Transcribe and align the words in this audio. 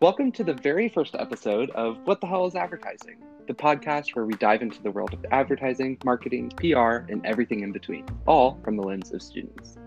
Welcome 0.00 0.32
to 0.32 0.44
the 0.44 0.52
very 0.62 0.90
first 0.90 1.14
episode 1.18 1.70
of 1.70 1.96
What 2.04 2.20
the 2.20 2.26
Hell 2.26 2.44
is 2.44 2.54
Advertising, 2.54 3.24
the 3.46 3.54
podcast 3.54 4.14
where 4.14 4.26
we 4.26 4.34
dive 4.34 4.60
into 4.60 4.82
the 4.82 4.90
world 4.90 5.14
of 5.14 5.24
advertising, 5.30 5.96
marketing, 6.04 6.50
PR, 6.58 7.10
and 7.10 7.24
everything 7.24 7.60
in 7.60 7.72
between, 7.72 8.04
all 8.26 8.60
from 8.62 8.76
the 8.76 8.82
lens 8.82 9.10
of 9.14 9.22
students. 9.22 9.78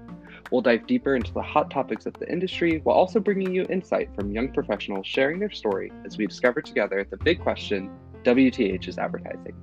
We'll 0.52 0.62
dive 0.62 0.88
deeper 0.88 1.16
into 1.16 1.32
the 1.32 1.44
hot 1.44 1.70
topics 1.70 2.08
of 2.08 2.16
the 2.16 2.28
industry 2.32 2.82
while 2.84 2.98
also 2.98 3.20
bringing 3.20 3.54
you 3.54 3.68
insight 3.70 4.10
from 4.16 4.32
young 4.32 4.52
professionals 4.52 5.06
sharing 5.06 5.38
their 5.38 5.52
story 5.52 5.92
as 6.08 6.18
we 6.18 6.26
discover 6.26 6.60
together 6.60 7.06
the 7.08 7.18
big 7.18 7.40
question 7.40 7.92
WTH 8.24 8.88
is 8.88 8.98
advertising. 8.98 9.54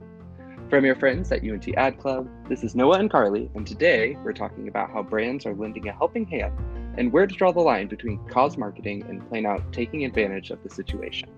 From 0.71 0.85
your 0.87 0.96
friends 0.96 1.31
at 1.31 1.43
UNT 1.43 1.69
Ad 1.77 1.99
Club, 1.99 2.27
this 2.49 2.64
is 2.64 2.75
Noah 2.75 2.99
and 2.99 3.11
Carly, 3.11 3.51
and 3.55 3.67
today 3.67 4.17
we're 4.25 4.33
talking 4.33 4.67
about 4.67 4.91
how 4.91 5.03
brands 5.03 5.45
are 5.45 5.55
lending 5.55 5.89
a 5.89 5.93
helping 5.93 6.27
hand 6.27 6.55
and 6.96 7.13
where 7.13 7.27
to 7.27 7.35
draw 7.35 7.53
the 7.53 7.61
line 7.61 7.86
between 7.86 8.18
cause 8.29 8.57
marketing 8.57 9.05
and 9.08 9.29
plain 9.29 9.45
out 9.45 9.61
taking 9.75 10.07
advantage 10.07 10.50
of 10.50 10.63
the 10.63 10.71
situation. 10.71 11.29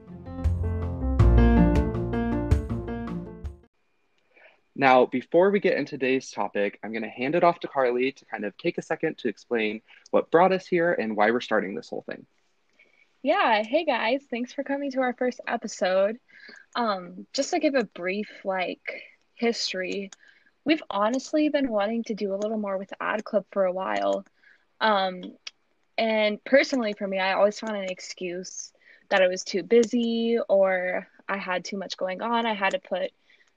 Now, 4.76 5.06
before 5.06 5.50
we 5.50 5.58
get 5.58 5.76
into 5.76 5.98
today's 5.98 6.30
topic, 6.30 6.78
I'm 6.84 6.92
going 6.92 7.02
to 7.02 7.08
hand 7.08 7.34
it 7.34 7.42
off 7.42 7.58
to 7.60 7.68
Carly 7.68 8.12
to 8.12 8.24
kind 8.26 8.44
of 8.44 8.56
take 8.56 8.78
a 8.78 8.82
second 8.82 9.18
to 9.18 9.28
explain 9.28 9.82
what 10.12 10.30
brought 10.30 10.52
us 10.52 10.68
here 10.68 10.92
and 10.92 11.16
why 11.16 11.32
we're 11.32 11.40
starting 11.40 11.74
this 11.74 11.88
whole 11.88 12.04
thing. 12.08 12.26
Yeah, 13.22 13.64
hey 13.64 13.84
guys, 13.84 14.22
thanks 14.30 14.52
for 14.52 14.62
coming 14.62 14.92
to 14.92 15.00
our 15.00 15.14
first 15.14 15.40
episode. 15.48 16.18
Um, 16.76 17.26
just 17.32 17.50
to 17.50 17.58
give 17.58 17.74
a 17.74 17.82
brief 17.82 18.28
like 18.44 19.02
history, 19.36 20.10
we've 20.64 20.82
honestly 20.90 21.48
been 21.48 21.68
wanting 21.70 22.04
to 22.04 22.14
do 22.14 22.34
a 22.34 22.36
little 22.36 22.58
more 22.58 22.76
with 22.76 22.92
Ad 23.00 23.24
Club 23.24 23.44
for 23.52 23.64
a 23.64 23.72
while. 23.72 24.24
Um, 24.80 25.22
and 25.96 26.42
personally, 26.44 26.92
for 26.92 27.06
me, 27.06 27.18
I 27.18 27.32
always 27.32 27.58
found 27.58 27.76
an 27.76 27.84
excuse 27.84 28.72
that 29.08 29.22
I 29.22 29.28
was 29.28 29.44
too 29.44 29.62
busy 29.62 30.38
or 30.48 31.06
I 31.28 31.36
had 31.36 31.64
too 31.64 31.76
much 31.76 31.96
going 31.96 32.20
on. 32.20 32.46
I 32.46 32.54
had 32.54 32.72
to 32.72 32.78
put 32.78 33.12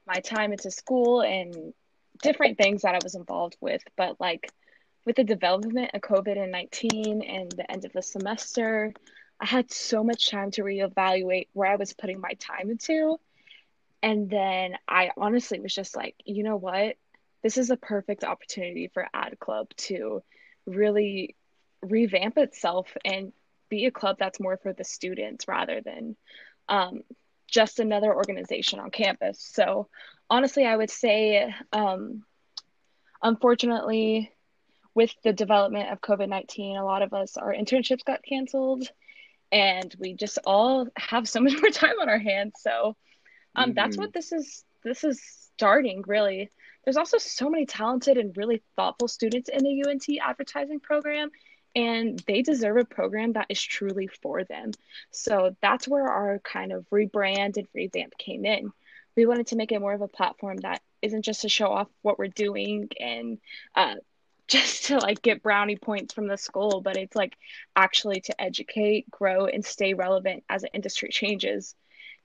my 0.06 0.20
time 0.22 0.52
into 0.52 0.72
school 0.72 1.22
and 1.22 1.74
different 2.22 2.58
things 2.58 2.84
that 2.84 2.96
I 2.96 3.00
was 3.04 3.16
involved 3.16 3.58
with. 3.60 3.82
But 3.98 4.20
like 4.20 4.52
with 5.06 5.16
the 5.16 5.24
development 5.24 5.92
of 5.94 6.02
COVID 6.02 6.50
19 6.50 7.22
and 7.22 7.52
the 7.52 7.70
end 7.70 7.86
of 7.86 7.94
the 7.94 8.02
semester, 8.02 8.94
I 9.40 9.46
had 9.46 9.72
so 9.72 10.04
much 10.04 10.30
time 10.30 10.52
to 10.52 10.64
reevaluate 10.64 11.48
where 11.54 11.72
I 11.72 11.78
was 11.78 11.94
putting 11.94 12.20
my 12.20 12.34
time 12.40 12.70
into. 12.70 13.18
And 14.02 14.30
then 14.30 14.76
I 14.88 15.12
honestly 15.18 15.60
was 15.60 15.74
just 15.74 15.96
like, 15.96 16.16
you 16.26 16.44
know 16.44 16.56
what? 16.56 16.96
This 17.44 17.58
is 17.58 17.70
a 17.70 17.78
perfect 17.78 18.24
opportunity 18.24 18.90
for 18.94 19.08
Ad 19.14 19.40
Club 19.40 19.70
to 19.78 20.24
really 20.66 21.36
revamp 21.82 22.38
itself 22.38 22.88
and 23.06 23.32
be 23.70 23.86
a 23.86 23.92
club 23.92 24.18
that's 24.20 24.40
more 24.40 24.58
for 24.58 24.74
the 24.74 24.84
students 24.84 25.48
rather 25.48 25.82
than 25.82 26.16
um, 26.68 27.02
just 27.48 27.80
another 27.80 28.14
organization 28.14 28.80
on 28.80 28.92
campus. 28.92 29.40
So 29.42 29.88
honestly, 30.30 30.66
I 30.66 30.76
would 30.76 30.90
say, 30.90 31.54
um, 31.72 32.24
unfortunately, 33.22 34.32
with 34.96 35.14
the 35.24 35.34
development 35.34 35.92
of 35.92 36.02
COVID 36.02 36.30
19, 36.30 36.78
a 36.78 36.86
lot 36.86 37.02
of 37.02 37.14
us, 37.14 37.38
our 37.38 37.54
internships 37.54 38.04
got 38.04 38.24
canceled 38.24 38.90
and 39.52 39.96
we 40.00 40.14
just 40.14 40.40
all 40.46 40.88
have 40.96 41.28
so 41.28 41.40
much 41.40 41.54
more 41.62 41.72
time 41.72 42.00
on 42.02 42.10
our 42.10 42.20
hands. 42.20 42.54
So 42.60 42.96
um, 43.56 43.66
mm-hmm. 43.66 43.74
that's 43.76 43.98
what 43.98 44.14
this 44.14 44.32
is. 44.32 44.64
This 44.84 45.04
is 45.04 45.22
starting 45.56 46.04
really. 46.08 46.50
There's 46.86 46.98
also 46.98 47.18
so 47.18 47.50
many 47.50 47.66
talented 47.66 48.18
and 48.18 48.36
really 48.38 48.64
thoughtful 48.76 49.08
students 49.08 49.50
in 49.50 49.64
the 49.64 49.84
UNT 49.86 50.06
advertising 50.22 50.80
program 50.80 51.30
and 51.76 52.20
they 52.28 52.42
deserve 52.42 52.78
a 52.78 52.86
program 52.86 53.34
that 53.34 53.48
is 53.50 53.62
truly 53.62 54.08
for 54.08 54.44
them. 54.44 54.72
So 55.12 55.56
that's 55.62 55.88
where 55.88 56.08
our 56.08 56.40
kind 56.40 56.72
of 56.72 56.86
rebrand 56.90 57.58
and 57.58 57.68
revamp 57.74 58.18
came 58.18 58.46
in. 58.46 58.72
We 59.16 59.26
wanted 59.26 59.48
to 59.48 59.56
make 59.56 59.72
it 59.72 59.80
more 59.80 59.94
of 59.94 60.02
a 60.02 60.08
platform 60.08 60.58
that 60.58 60.82
isn't 61.02 61.24
just 61.24 61.42
to 61.42 61.50
show 61.50 61.68
off 61.68 61.88
what 62.02 62.18
we're 62.18 62.28
doing 62.28 62.90
and 63.00 63.40
uh, 63.76 63.96
just 64.48 64.86
to 64.86 64.98
like 64.98 65.22
get 65.22 65.44
brownie 65.44 65.76
points 65.76 66.14
from 66.14 66.28
the 66.28 66.38
school, 66.38 66.82
but 66.82 66.98
it's 66.98 67.16
like 67.16 67.36
actually 67.76 68.22
to 68.22 68.42
educate, 68.42 69.10
grow, 69.12 69.46
and 69.46 69.64
stay 69.64 69.94
relevant 69.94 70.44
as 70.50 70.64
the 70.64 70.74
industry 70.74 71.10
changes. 71.12 71.76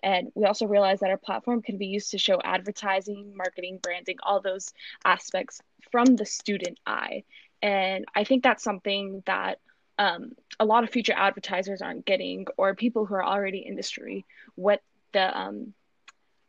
And 0.04 0.30
we 0.34 0.44
also 0.44 0.66
realized 0.66 1.00
that 1.00 1.10
our 1.10 1.16
platform 1.16 1.62
can 1.62 1.78
be 1.78 1.86
used 1.86 2.10
to 2.10 2.18
show 2.18 2.38
advertising, 2.44 3.32
marketing, 3.34 3.78
branding, 3.82 4.18
all 4.22 4.40
those 4.40 4.74
aspects 5.02 5.62
from 5.90 6.04
the 6.16 6.26
student 6.26 6.78
eye. 6.86 7.24
And 7.62 8.04
I 8.14 8.24
think 8.24 8.42
that's 8.42 8.62
something 8.62 9.22
that 9.24 9.60
um, 9.98 10.32
a 10.60 10.66
lot 10.66 10.84
of 10.84 10.90
future 10.90 11.14
advertisers 11.16 11.80
aren't 11.80 12.04
getting, 12.04 12.46
or 12.58 12.74
people 12.74 13.06
who 13.06 13.14
are 13.14 13.24
already 13.24 13.60
industry, 13.60 14.26
what 14.56 14.82
the 15.12 15.38
um, 15.38 15.72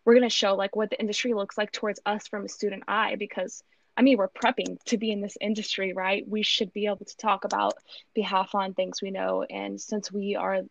we're 0.04 0.16
going 0.16 0.30
to 0.30 0.36
show 0.36 0.56
like 0.56 0.76
what 0.76 0.90
the 0.90 1.00
industry 1.00 1.34
looks 1.34 1.58
like 1.58 1.72
towards 1.72 2.02
us 2.06 2.28
from 2.28 2.44
a 2.44 2.50
student 2.50 2.84
eye 2.90 3.16
because 3.16 3.64
I 3.98 4.02
mean, 4.02 4.18
we're 4.18 4.28
prepping 4.28 4.84
to 4.88 4.98
be 4.98 5.12
in 5.12 5.22
this 5.22 5.38
industry, 5.40 5.94
right? 5.94 6.28
We 6.28 6.44
should 6.44 6.74
be 6.74 6.88
able 6.88 7.06
to 7.06 7.18
talk 7.18 7.46
about 7.46 7.76
behalf 8.14 8.54
on 8.54 8.74
things 8.74 9.02
we 9.02 9.12
know. 9.12 9.44
And 9.50 9.80
since 9.80 10.12
we 10.12 10.36
are 10.36 10.64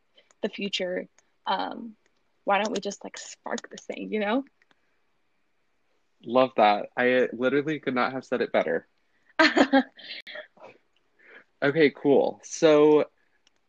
the 0.43 0.49
future, 0.51 1.07
um, 1.47 1.97
why 2.45 2.59
don't 2.59 2.73
we 2.73 2.81
just 2.81 3.03
like 3.05 3.19
spark 3.19 3.69
this 3.71 3.83
thing, 3.83 4.13
you 4.13 4.21
know? 4.21 4.45
Love 6.25 6.51
that. 6.57 6.91
I 6.97 7.29
literally 7.33 7.81
could 7.81 7.95
not 7.95 8.13
have 8.13 8.25
said 8.25 8.41
it 8.41 8.53
better. 8.53 8.87
okay, 11.63 11.91
cool. 11.91 12.41
So 12.43 13.07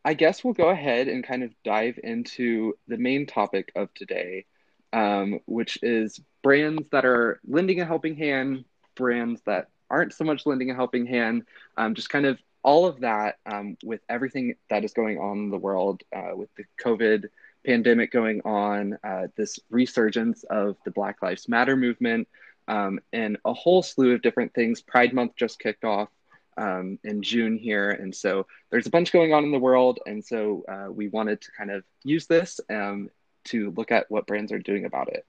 I 0.04 0.14
guess 0.14 0.44
we'll 0.44 0.54
go 0.54 0.68
ahead 0.68 1.08
and 1.08 1.26
kind 1.26 1.42
of 1.42 1.52
dive 1.64 1.98
into 2.02 2.74
the 2.86 2.96
main 2.96 3.26
topic 3.26 3.72
of 3.74 3.92
today, 3.94 4.46
um, 4.92 5.40
which 5.46 5.78
is 5.82 6.20
brands 6.42 6.88
that 6.92 7.04
are 7.04 7.40
lending 7.46 7.80
a 7.80 7.84
helping 7.84 8.16
hand, 8.16 8.64
brands 8.94 9.42
that 9.46 9.68
aren't 9.90 10.14
so 10.14 10.24
much 10.24 10.46
lending 10.46 10.70
a 10.70 10.74
helping 10.74 11.06
hand, 11.06 11.42
um, 11.76 11.94
just 11.94 12.08
kind 12.08 12.26
of 12.26 12.38
all 12.62 12.86
of 12.86 13.00
that 13.00 13.36
um, 13.46 13.76
with 13.84 14.00
everything 14.08 14.54
that 14.70 14.84
is 14.84 14.92
going 14.92 15.18
on 15.18 15.38
in 15.38 15.50
the 15.50 15.58
world 15.58 16.02
uh, 16.14 16.34
with 16.34 16.48
the 16.56 16.64
COVID 16.82 17.26
pandemic 17.66 18.12
going 18.12 18.40
on, 18.44 18.96
uh, 19.02 19.26
this 19.36 19.58
resurgence 19.68 20.44
of 20.44 20.76
the 20.84 20.90
Black 20.92 21.20
Lives 21.20 21.48
Matter 21.48 21.76
movement, 21.76 22.28
um, 22.68 23.00
and 23.12 23.36
a 23.44 23.52
whole 23.52 23.82
slew 23.82 24.14
of 24.14 24.22
different 24.22 24.54
things. 24.54 24.80
Pride 24.80 25.12
Month 25.12 25.32
just 25.36 25.58
kicked 25.58 25.84
off 25.84 26.08
um, 26.56 26.98
in 27.02 27.22
June 27.22 27.58
here, 27.58 27.90
and 27.90 28.14
so 28.14 28.46
there's 28.70 28.86
a 28.86 28.90
bunch 28.90 29.12
going 29.12 29.34
on 29.34 29.44
in 29.44 29.50
the 29.50 29.58
world, 29.58 29.98
and 30.06 30.24
so 30.24 30.64
uh, 30.68 30.90
we 30.90 31.08
wanted 31.08 31.40
to 31.42 31.50
kind 31.58 31.70
of 31.70 31.82
use 32.04 32.26
this 32.26 32.60
um, 32.70 33.10
to 33.44 33.72
look 33.76 33.90
at 33.90 34.10
what 34.10 34.26
brands 34.26 34.52
are 34.52 34.58
doing 34.60 34.84
about 34.84 35.08
it. 35.08 35.26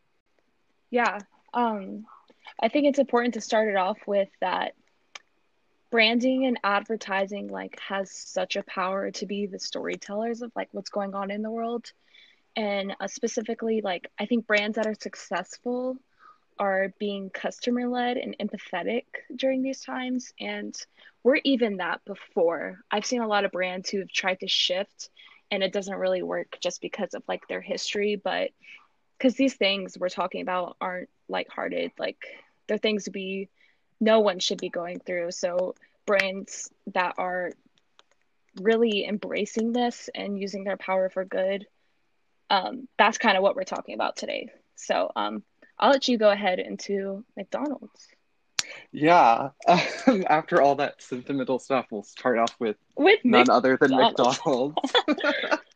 Yeah, 0.92 1.20
um, 1.54 2.06
I 2.62 2.70
think 2.70 2.86
it's 2.86 3.00
important 3.00 3.34
to 3.34 3.42
start 3.42 3.68
it 3.68 3.76
off 3.76 3.98
with 4.06 4.30
that 4.42 4.74
branding 5.90 6.46
and 6.46 6.60
advertising 6.64 7.48
like 7.48 7.80
has 7.80 8.12
such 8.12 8.58
a 8.58 8.64
power 8.64 9.10
to 9.10 9.26
be 9.26 9.46
the 9.46 9.58
storytellers 9.58 10.42
of 10.42 10.52
like 10.54 10.68
what's 10.74 10.90
going 10.90 11.16
on 11.16 11.32
in 11.32 11.42
the 11.42 11.50
world 11.50 11.92
and 12.58 12.94
uh, 13.00 13.08
specifically 13.08 13.80
like 13.82 14.12
i 14.20 14.26
think 14.26 14.46
brands 14.46 14.76
that 14.76 14.86
are 14.86 14.96
successful 15.00 15.98
are 16.60 16.94
being 17.00 17.30
customer 17.30 17.88
led 17.88 18.18
and 18.18 18.36
empathetic 18.40 19.06
during 19.36 19.62
these 19.62 19.82
times. 19.82 20.34
And 20.40 20.76
we're 21.24 21.40
even 21.44 21.78
that 21.78 22.04
before. 22.06 22.80
I've 22.92 23.06
seen 23.06 23.22
a 23.22 23.28
lot 23.28 23.46
of 23.46 23.52
brands 23.52 23.90
who 23.90 24.00
have 24.00 24.10
tried 24.10 24.40
to 24.42 24.48
shift 24.48 25.10
and 25.52 25.64
it 25.64 25.74
doesn't 25.74 25.96
really 25.96 26.24
work 26.24 26.58
just 26.60 26.82
because 26.82 27.14
of 27.14 27.24
like 27.28 27.48
their 27.48 27.62
history, 27.62 28.20
but 28.22 28.52
because 29.18 29.36
these 29.36 29.56
things 29.56 29.98
we're 29.98 30.10
talking 30.10 30.42
about 30.42 30.78
aren't 30.82 31.10
lighthearted, 31.30 31.92
like 31.98 32.18
they're 32.68 32.78
things 32.78 33.08
we 33.14 33.50
no 34.00 34.20
one 34.20 34.40
should 34.40 34.60
be 34.60 34.70
going 34.70 35.00
through. 35.00 35.32
So 35.32 35.76
brands 36.06 36.70
that 36.94 37.16
are 37.18 37.52
really 38.62 39.06
embracing 39.06 39.74
this 39.74 40.10
and 40.14 40.40
using 40.40 40.64
their 40.64 40.78
power 40.78 41.10
for 41.10 41.26
good, 41.26 41.66
um, 42.50 42.88
that's 42.98 43.18
kind 43.18 43.38
of 43.38 43.44
what 43.44 43.56
we're 43.56 43.64
talking 43.64 43.96
about 43.96 44.16
today. 44.16 44.50
So 44.76 45.12
um, 45.16 45.44
I'll 45.80 45.92
let 45.92 46.08
you 46.08 46.18
go 46.18 46.30
ahead 46.30 46.60
into 46.60 47.24
McDonald's. 47.36 48.08
Yeah. 48.92 49.50
Um, 49.68 50.26
after 50.30 50.62
all 50.62 50.76
that 50.76 51.02
sentimental 51.02 51.60
stuff, 51.60 51.88
we'll 51.92 52.04
start 52.04 52.38
off 52.38 52.56
with, 52.60 52.78
with 52.96 53.20
none 53.24 53.42
McDonald's. 53.42 53.66
other 53.66 53.78
than 53.80 53.98
McDonald's. 53.98 54.94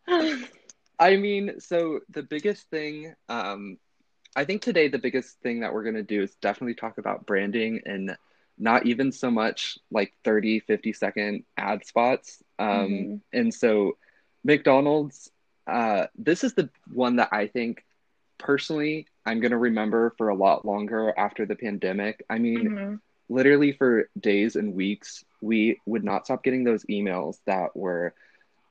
I 0.99 1.17
mean, 1.17 1.59
so 1.59 2.01
the 2.09 2.23
biggest 2.23 2.69
thing, 2.69 3.15
um, 3.27 3.77
I 4.35 4.45
think 4.45 4.61
today 4.61 4.87
the 4.87 4.99
biggest 4.99 5.39
thing 5.41 5.61
that 5.61 5.73
we're 5.73 5.83
going 5.83 5.95
to 5.95 6.03
do 6.03 6.21
is 6.21 6.35
definitely 6.35 6.75
talk 6.75 6.97
about 6.99 7.25
branding 7.25 7.81
and 7.85 8.15
not 8.57 8.85
even 8.85 9.11
so 9.11 9.31
much 9.31 9.79
like 9.89 10.13
30, 10.23 10.59
50 10.59 10.93
second 10.93 11.43
ad 11.57 11.85
spots. 11.85 12.43
Um, 12.59 12.69
mm-hmm. 12.69 13.15
And 13.33 13.53
so 13.53 13.97
McDonald's, 14.43 15.31
uh, 15.67 16.07
this 16.17 16.43
is 16.43 16.53
the 16.53 16.69
one 16.93 17.17
that 17.17 17.29
I 17.31 17.47
think 17.47 17.83
personally 18.37 19.07
I'm 19.25 19.39
going 19.39 19.51
to 19.51 19.57
remember 19.57 20.13
for 20.17 20.29
a 20.29 20.35
lot 20.35 20.65
longer 20.65 21.13
after 21.17 21.45
the 21.45 21.55
pandemic. 21.55 22.25
I 22.29 22.39
mean, 22.39 22.69
mm-hmm. 22.69 22.95
literally 23.29 23.71
for 23.71 24.09
days 24.19 24.55
and 24.55 24.73
weeks, 24.73 25.23
we 25.41 25.79
would 25.85 26.03
not 26.03 26.25
stop 26.25 26.43
getting 26.43 26.63
those 26.63 26.83
emails 26.85 27.37
that 27.45 27.75
were 27.75 28.13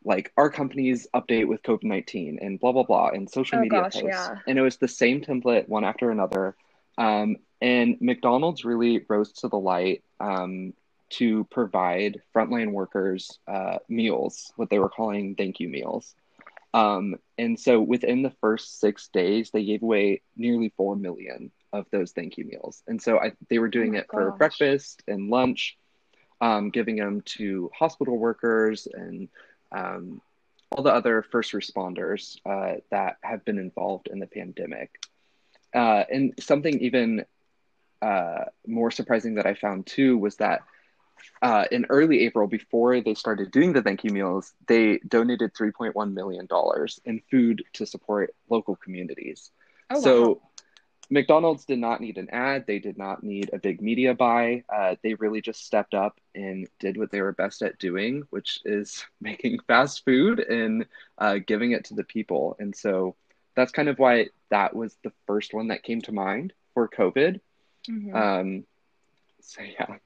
like 0.04 0.32
our 0.36 0.50
company's 0.50 1.06
update 1.14 1.46
with 1.46 1.62
COVID 1.62 1.84
19 1.84 2.38
and 2.40 2.58
blah, 2.58 2.72
blah, 2.72 2.82
blah, 2.82 3.08
and 3.08 3.30
social 3.30 3.58
Oh 3.58 3.62
media 3.62 3.82
gosh, 3.82 3.92
posts. 3.92 4.08
yeah. 4.08 4.36
And 4.46 4.58
it 4.58 4.62
was 4.62 4.76
the 4.76 4.88
same 4.88 5.20
template 5.20 5.68
one 5.68 5.84
after 5.84 6.10
another. 6.10 6.56
Um, 6.98 7.36
and 7.60 8.00
McDonald's 8.00 8.64
really 8.64 9.04
rose 9.08 9.32
to 9.32 9.48
the 9.48 9.58
light 9.58 10.02
um, 10.18 10.72
to 11.10 11.44
provide 11.50 12.22
frontline 12.34 12.72
workers 12.72 13.38
uh, 13.46 13.78
meals, 13.88 14.52
what 14.56 14.70
they 14.70 14.78
were 14.78 14.88
calling 14.88 15.34
thank 15.34 15.60
you 15.60 15.68
meals. 15.68 16.14
Um, 16.72 17.16
and 17.36 17.58
so 17.58 17.80
within 17.80 18.22
the 18.22 18.32
first 18.40 18.80
six 18.80 19.08
days, 19.08 19.50
they 19.50 19.64
gave 19.64 19.82
away 19.82 20.22
nearly 20.36 20.72
4 20.76 20.96
million 20.96 21.50
of 21.72 21.86
those 21.90 22.12
thank 22.12 22.36
you 22.36 22.44
meals. 22.44 22.82
And 22.86 23.00
so 23.00 23.18
I, 23.18 23.32
they 23.48 23.58
were 23.58 23.68
doing 23.68 23.92
my 23.92 24.00
it 24.00 24.06
for 24.10 24.32
breakfast 24.32 25.02
and 25.08 25.30
lunch, 25.30 25.76
um, 26.40 26.70
giving 26.70 26.96
them 26.96 27.22
to 27.22 27.70
hospital 27.74 28.16
workers 28.16 28.86
and 28.92 29.28
um, 29.72 30.20
all 30.72 30.82
the 30.82 30.92
other 30.92 31.22
first 31.22 31.52
responders 31.52 32.38
uh, 32.46 32.80
that 32.90 33.16
have 33.22 33.44
been 33.44 33.58
involved 33.58 34.08
in 34.08 34.20
the 34.20 34.26
pandemic. 34.26 34.90
Uh, 35.74 36.04
and 36.10 36.34
something 36.38 36.80
even 36.80 37.24
uh, 38.02 38.44
more 38.66 38.90
surprising 38.90 39.34
that 39.34 39.46
I 39.46 39.54
found 39.54 39.86
too 39.86 40.16
was 40.16 40.36
that 40.36 40.62
uh, 41.42 41.64
in 41.70 41.86
early 41.88 42.20
April, 42.26 42.46
before 42.46 43.00
they 43.00 43.14
started 43.14 43.50
doing 43.50 43.72
the 43.72 43.82
thank 43.82 44.04
you 44.04 44.10
meals, 44.10 44.52
they 44.66 44.98
donated 45.08 45.54
$3.1 45.54 46.12
million 46.12 46.48
in 47.04 47.22
food 47.30 47.64
to 47.74 47.86
support 47.86 48.34
local 48.48 48.76
communities. 48.76 49.50
Oh, 49.90 50.00
so 50.00 50.28
wow. 50.28 50.40
McDonald's 51.10 51.64
did 51.64 51.78
not 51.78 52.00
need 52.00 52.18
an 52.18 52.30
ad. 52.30 52.66
They 52.66 52.78
did 52.78 52.96
not 52.96 53.22
need 53.22 53.50
a 53.52 53.58
big 53.58 53.82
media 53.82 54.14
buy. 54.14 54.64
Uh, 54.72 54.94
they 55.02 55.14
really 55.14 55.40
just 55.40 55.66
stepped 55.66 55.92
up 55.92 56.20
and 56.34 56.68
did 56.78 56.96
what 56.96 57.10
they 57.10 57.20
were 57.20 57.32
best 57.32 57.62
at 57.62 57.78
doing, 57.78 58.22
which 58.30 58.60
is 58.64 59.04
making 59.20 59.58
fast 59.66 60.04
food 60.04 60.38
and 60.38 60.86
uh, 61.18 61.38
giving 61.44 61.72
it 61.72 61.84
to 61.86 61.94
the 61.94 62.04
people. 62.04 62.56
And 62.60 62.74
so 62.74 63.16
that's 63.56 63.72
kind 63.72 63.88
of 63.88 63.98
why 63.98 64.28
that 64.50 64.74
was 64.74 64.96
the 65.02 65.12
first 65.26 65.52
one 65.52 65.68
that 65.68 65.82
came 65.82 66.00
to 66.02 66.12
mind 66.12 66.52
for 66.74 66.88
COVID. 66.88 67.40
Mhm. 67.88 68.14
Um, 68.14 68.66
so 69.40 69.62
yeah. 69.62 69.96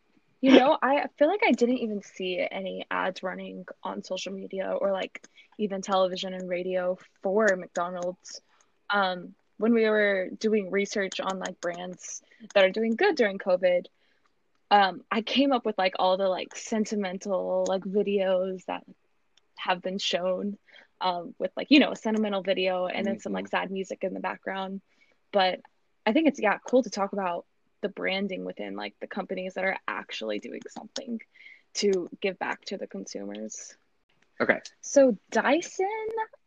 You 0.44 0.52
know, 0.52 0.76
I 0.82 1.06
feel 1.16 1.28
like 1.28 1.40
I 1.42 1.52
didn't 1.52 1.78
even 1.78 2.02
see 2.02 2.46
any 2.50 2.84
ads 2.90 3.22
running 3.22 3.64
on 3.82 4.04
social 4.04 4.30
media 4.30 4.76
or 4.78 4.92
like 4.92 5.26
even 5.56 5.80
television 5.80 6.34
and 6.34 6.46
radio 6.46 6.98
for 7.22 7.56
McDonald's. 7.56 8.42
Um, 8.90 9.34
when 9.56 9.72
we 9.72 9.88
were 9.88 10.28
doing 10.38 10.70
research 10.70 11.18
on 11.18 11.38
like 11.38 11.62
brands 11.62 12.20
that 12.52 12.62
are 12.62 12.68
doing 12.68 12.94
good 12.94 13.16
during 13.16 13.38
COVID, 13.38 13.86
um, 14.70 15.00
I 15.10 15.22
came 15.22 15.50
up 15.50 15.64
with 15.64 15.78
like 15.78 15.94
all 15.98 16.18
the 16.18 16.28
like 16.28 16.54
sentimental 16.54 17.64
like 17.66 17.84
videos 17.84 18.66
that 18.66 18.84
have 19.56 19.80
been 19.80 19.96
shown 19.96 20.58
um, 21.00 21.34
with 21.38 21.52
like, 21.56 21.68
you 21.70 21.78
know, 21.78 21.92
a 21.92 21.96
sentimental 21.96 22.42
video 22.42 22.84
and 22.84 23.06
then 23.06 23.18
some 23.18 23.32
like 23.32 23.48
sad 23.48 23.70
music 23.70 24.00
in 24.04 24.12
the 24.12 24.20
background. 24.20 24.82
But 25.32 25.60
I 26.04 26.12
think 26.12 26.28
it's, 26.28 26.38
yeah, 26.38 26.58
cool 26.68 26.82
to 26.82 26.90
talk 26.90 27.14
about 27.14 27.46
the 27.84 27.90
branding 27.90 28.46
within 28.46 28.76
like 28.76 28.94
the 29.00 29.06
companies 29.06 29.54
that 29.54 29.64
are 29.64 29.76
actually 29.86 30.38
doing 30.38 30.62
something 30.70 31.20
to 31.74 32.08
give 32.22 32.38
back 32.38 32.64
to 32.64 32.78
the 32.78 32.86
consumers. 32.86 33.74
Okay. 34.40 34.58
So 34.80 35.18
Dyson, 35.30 35.86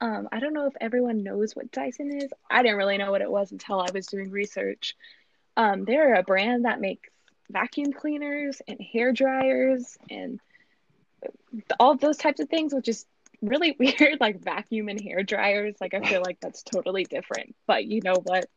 um, 0.01 0.29
I 0.31 0.39
don't 0.39 0.53
know 0.53 0.65
if 0.65 0.73
everyone 0.81 1.21
knows 1.21 1.55
what 1.55 1.71
Dyson 1.71 2.11
is. 2.11 2.31
I 2.49 2.63
didn't 2.63 2.77
really 2.77 2.97
know 2.97 3.11
what 3.11 3.21
it 3.21 3.29
was 3.29 3.51
until 3.51 3.79
I 3.79 3.91
was 3.93 4.07
doing 4.07 4.31
research. 4.31 4.95
Um, 5.55 5.85
they're 5.85 6.15
a 6.15 6.23
brand 6.23 6.65
that 6.65 6.81
makes 6.81 7.07
vacuum 7.51 7.93
cleaners 7.93 8.59
and 8.67 8.81
hair 8.81 9.13
dryers 9.13 9.95
and 10.09 10.39
all 11.79 11.91
of 11.91 11.99
those 11.99 12.17
types 12.17 12.39
of 12.39 12.49
things, 12.49 12.73
which 12.73 12.87
is 12.87 13.05
really 13.43 13.75
weird, 13.79 14.17
like 14.19 14.43
vacuum 14.43 14.89
and 14.89 14.99
hair 14.99 15.21
dryers. 15.21 15.75
Like 15.79 15.93
I 15.93 16.01
feel 16.01 16.23
like 16.25 16.39
that's 16.41 16.63
totally 16.63 17.03
different. 17.03 17.55
But 17.67 17.85
you 17.85 18.01
know 18.01 18.15
what? 18.23 18.47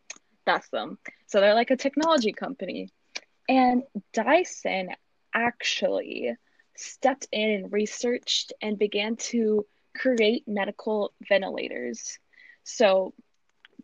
That's 0.51 0.69
them. 0.71 0.99
So 1.27 1.41
they're 1.41 1.55
like 1.55 1.71
a 1.71 1.77
technology 1.77 2.33
company. 2.33 2.89
And 3.49 3.85
Dyson 4.13 4.91
actually 5.33 6.35
stepped 6.77 7.29
in 7.31 7.51
and 7.51 7.73
researched 7.73 8.53
and 8.61 8.77
began 8.77 9.15
to 9.17 9.65
create 9.97 10.49
medical 10.49 11.13
ventilators. 11.29 12.19
So 12.65 13.15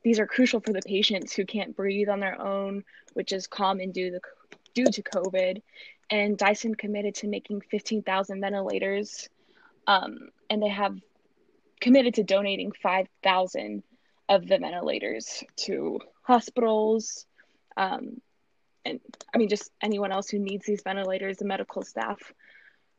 these 0.02 0.18
are 0.18 0.26
crucial 0.26 0.58
for 0.58 0.72
the 0.72 0.82
patients 0.82 1.34
who 1.34 1.44
can't 1.44 1.76
breathe 1.76 2.08
on 2.08 2.18
their 2.18 2.40
own, 2.40 2.82
which 3.12 3.32
is 3.32 3.46
common 3.46 3.92
due 3.92 4.10
to 4.10 4.20
due 4.74 4.86
to 4.86 5.02
COVID. 5.02 5.62
And 6.10 6.36
Dyson 6.36 6.74
committed 6.74 7.14
to 7.16 7.28
making 7.28 7.60
15,000 7.70 8.40
ventilators, 8.40 9.28
um, 9.86 10.30
and 10.50 10.60
they 10.60 10.68
have 10.68 10.98
committed 11.80 12.14
to 12.14 12.24
donating 12.24 12.72
5,000 12.72 13.84
of 14.28 14.48
the 14.48 14.58
ventilators 14.58 15.44
to 15.56 16.00
hospitals, 16.26 17.24
um, 17.76 18.20
and 18.84 19.00
I 19.32 19.38
mean 19.38 19.48
just 19.48 19.70
anyone 19.80 20.12
else 20.12 20.28
who 20.28 20.38
needs 20.38 20.66
these 20.66 20.82
ventilators, 20.82 21.38
the 21.38 21.44
medical 21.44 21.82
staff. 21.82 22.32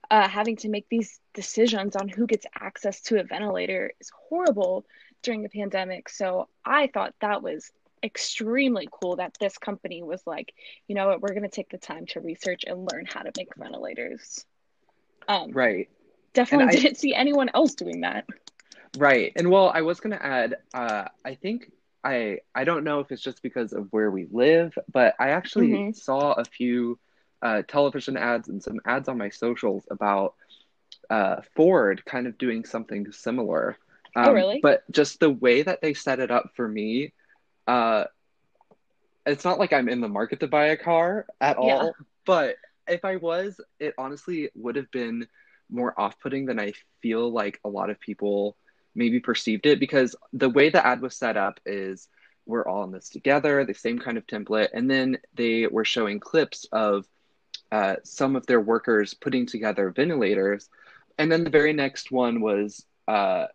Uh, 0.09 0.27
having 0.29 0.56
to 0.56 0.69
make 0.69 0.88
these 0.89 1.19
decisions 1.33 1.94
on 1.97 2.07
who 2.07 2.25
gets 2.25 2.45
access 2.57 3.01
to 3.01 3.19
a 3.19 3.24
ventilator 3.24 3.91
is 4.00 4.09
horrible 4.29 4.85
during 5.21 5.41
the 5.44 5.50
pandemic. 5.50 6.07
So 6.07 6.47
I 6.63 6.88
thought 6.88 7.13
that 7.19 7.44
was 7.44 7.69
extremely 8.01 8.88
cool 8.89 9.18
that 9.18 9.35
this 9.38 9.57
company 9.57 10.03
was 10.03 10.21
like, 10.25 10.53
you 10.88 10.95
know 10.95 11.07
what, 11.07 11.21
we're 11.21 11.33
going 11.33 11.41
to 11.41 11.50
take 11.50 11.69
the 11.69 11.77
time 11.77 12.06
to 12.06 12.21
research 12.21 12.63
and 12.65 12.88
learn 12.89 13.06
how 13.06 13.21
to 13.24 13.31
make 13.35 13.53
ventilators. 13.57 14.45
Um, 15.27 15.51
Right. 15.51 15.89
Definitely 16.33 16.77
I- 16.77 16.81
didn't 16.81 16.97
see 16.97 17.13
anyone 17.13 17.50
else 17.53 17.75
doing 17.75 18.01
that. 18.01 18.25
Right. 18.97 19.33
And 19.35 19.51
well, 19.51 19.71
I 19.74 19.81
was 19.81 20.00
going 20.00 20.18
to 20.18 20.25
add, 20.25 20.56
uh, 20.74 21.06
I 21.25 21.35
think 21.35 21.69
I 22.07 22.39
I 22.56 22.63
don't 22.63 22.86
know 22.86 23.01
if 23.01 23.12
it's 23.12 23.21
just 23.21 23.44
because 23.44 23.74
of 23.74 23.88
where 23.92 24.09
we 24.09 24.27
live, 24.31 24.77
but 24.92 25.15
I 25.19 25.30
actually 25.30 25.71
Mhm. 25.71 25.95
saw 25.95 26.33
a 26.33 26.45
few 26.45 27.00
uh, 27.42 27.63
television 27.68 28.18
ads 28.18 28.48
and 28.50 28.63
some 28.63 28.80
ads 28.86 29.09
on 29.09 29.18
my 29.18 29.30
socials 29.30 29.86
about 29.92 30.36
uh, 31.09 31.42
Ford 31.56 32.04
kind 32.06 32.27
of 32.27 32.38
doing 32.38 32.65
something 32.65 33.12
similar. 33.12 33.77
Oh, 34.15 34.33
really? 34.33 34.59
But 34.62 34.89
just 34.92 35.19
the 35.19 35.30
way 35.30 35.63
that 35.63 35.81
they 35.81 35.94
set 35.94 36.19
it 36.19 36.31
up 36.31 36.51
for 36.56 36.68
me, 36.68 37.13
uh, 37.68 38.06
it's 39.25 39.44
not 39.44 39.60
like 39.60 39.74
I'm 39.74 39.89
in 39.89 40.01
the 40.01 40.07
market 40.07 40.39
to 40.39 40.48
buy 40.48 40.68
a 40.68 40.77
car 40.77 41.25
at 41.42 41.57
all. 41.57 41.68
Yeah. 41.68 41.92
But 42.25 42.56
if 42.88 43.03
I 43.03 43.18
was, 43.18 43.60
it 43.80 43.94
honestly 43.98 44.50
would 44.56 44.77
have 44.77 44.89
been 44.92 45.27
more 45.69 45.93
off-putting 46.00 46.46
than 46.46 46.60
I 46.60 46.74
feel 47.01 47.29
like 47.31 47.60
a 47.65 47.70
lot 47.70 47.89
of 47.89 48.00
people 48.00 48.55
maybe 48.98 49.22
perceived 49.22 49.68
it 49.68 49.80
because 49.80 50.16
the 50.34 50.50
way 50.50 50.70
the 50.70 50.86
ad 50.86 51.01
was 51.01 51.16
set 51.16 51.38
up 51.38 51.60
is 51.66 52.10
we're 52.48 52.68
all 52.68 52.84
in 52.86 52.92
this 52.92 53.10
together, 53.10 53.66
the 53.66 53.75
same 53.75 54.00
kind 54.00 54.18
of 54.18 54.27
template, 54.27 54.70
and 54.74 54.89
then 54.92 55.20
they 55.36 55.68
were 55.68 55.86
showing 55.86 56.20
clips 56.20 56.68
of 56.74 57.06
uh, 57.72 57.98
some 58.04 58.36
of 58.36 58.46
their 58.48 58.62
workers 58.62 59.13
putting 59.13 59.46
together 59.48 59.92
ventilators, 59.92 60.70
and 61.18 61.32
then 61.32 61.44
the 61.44 61.50
very 61.51 61.74
next 61.74 62.12
one 62.12 62.42
was 62.42 62.86
uh, 63.08 63.48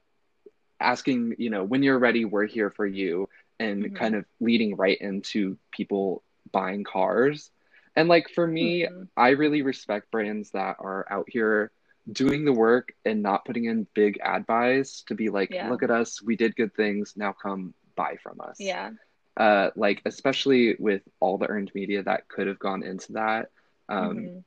asking, 0.81 1.37
you 1.39 1.51
know, 1.51 1.65
when 1.65 1.83
you're 1.83 1.99
ready, 1.99 2.25
we're 2.25 2.47
here 2.47 2.71
for 2.71 2.87
you, 2.87 3.29
and 3.59 3.85
Mhm. 3.85 3.95
kind 3.95 4.15
of 4.15 4.27
leading 4.41 4.77
right 4.77 4.99
into 5.01 5.59
people 5.71 6.23
buying 6.53 6.85
cars. 6.85 7.51
And 7.97 8.09
like 8.09 8.29
for 8.31 8.47
me, 8.47 8.87
Mhm. 8.87 9.09
I 9.17 9.31
really 9.31 9.63
respect 9.63 10.11
brands 10.11 10.51
that 10.53 10.77
are 10.81 11.07
out 11.11 11.27
here 11.29 11.71
doing 12.11 12.44
the 12.44 12.52
work 12.52 12.94
and 13.04 13.23
not 13.23 13.44
putting 13.44 13.66
in 13.66 13.87
big 13.94 14.18
ad 14.23 14.47
buys 14.47 15.02
to 15.06 15.14
be 15.14 15.28
like, 15.28 15.50
Yeah. 15.50 15.68
look 15.71 15.82
at 15.82 15.90
us, 15.90 16.21
we 16.23 16.37
did 16.37 16.56
good 16.56 16.75
things, 16.75 17.14
now 17.16 17.32
come 17.32 17.75
buy 17.94 18.16
from 18.23 18.40
us. 18.40 18.56
Yeah. 18.59 18.90
Uh, 19.37 19.71
like 19.76 20.02
especially 20.04 20.75
with 20.78 21.02
all 21.21 21.38
the 21.38 21.49
earned 21.49 21.71
media 21.75 22.02
that 22.02 22.28
could 22.28 22.47
have 22.47 22.59
gone 22.59 22.82
into 22.82 23.12
that. 23.12 23.50
Um, 23.88 24.16
Mhm. 24.16 24.44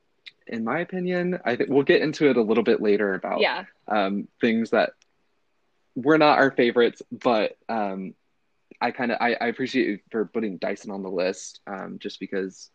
In 0.48 0.62
my 0.64 0.78
opinion, 0.80 1.40
I 1.44 1.56
think 1.56 1.70
we'll 1.70 1.82
get 1.82 2.02
into 2.02 2.28
it 2.30 2.36
a 2.36 2.42
little 2.42 2.62
bit 2.62 2.80
later 2.80 3.14
about 3.14 3.40
Yeah. 3.40 3.64
um, 3.88 4.28
things 4.40 4.70
that 4.70 4.92
were 5.96 6.18
not 6.18 6.38
our 6.38 6.50
favorites, 6.52 7.02
but 7.10 7.56
um, 7.68 8.14
I 8.80 8.90
kind 8.90 9.10
of 9.10 9.18
I, 9.20 9.34
I 9.34 9.46
appreciate 9.46 9.86
you 9.88 9.98
for 10.10 10.26
putting 10.26 10.58
Dyson 10.58 10.90
on 10.90 11.02
the 11.02 11.10
list, 11.10 11.60
um, 11.66 11.98
just 11.98 12.20
because 12.20 12.70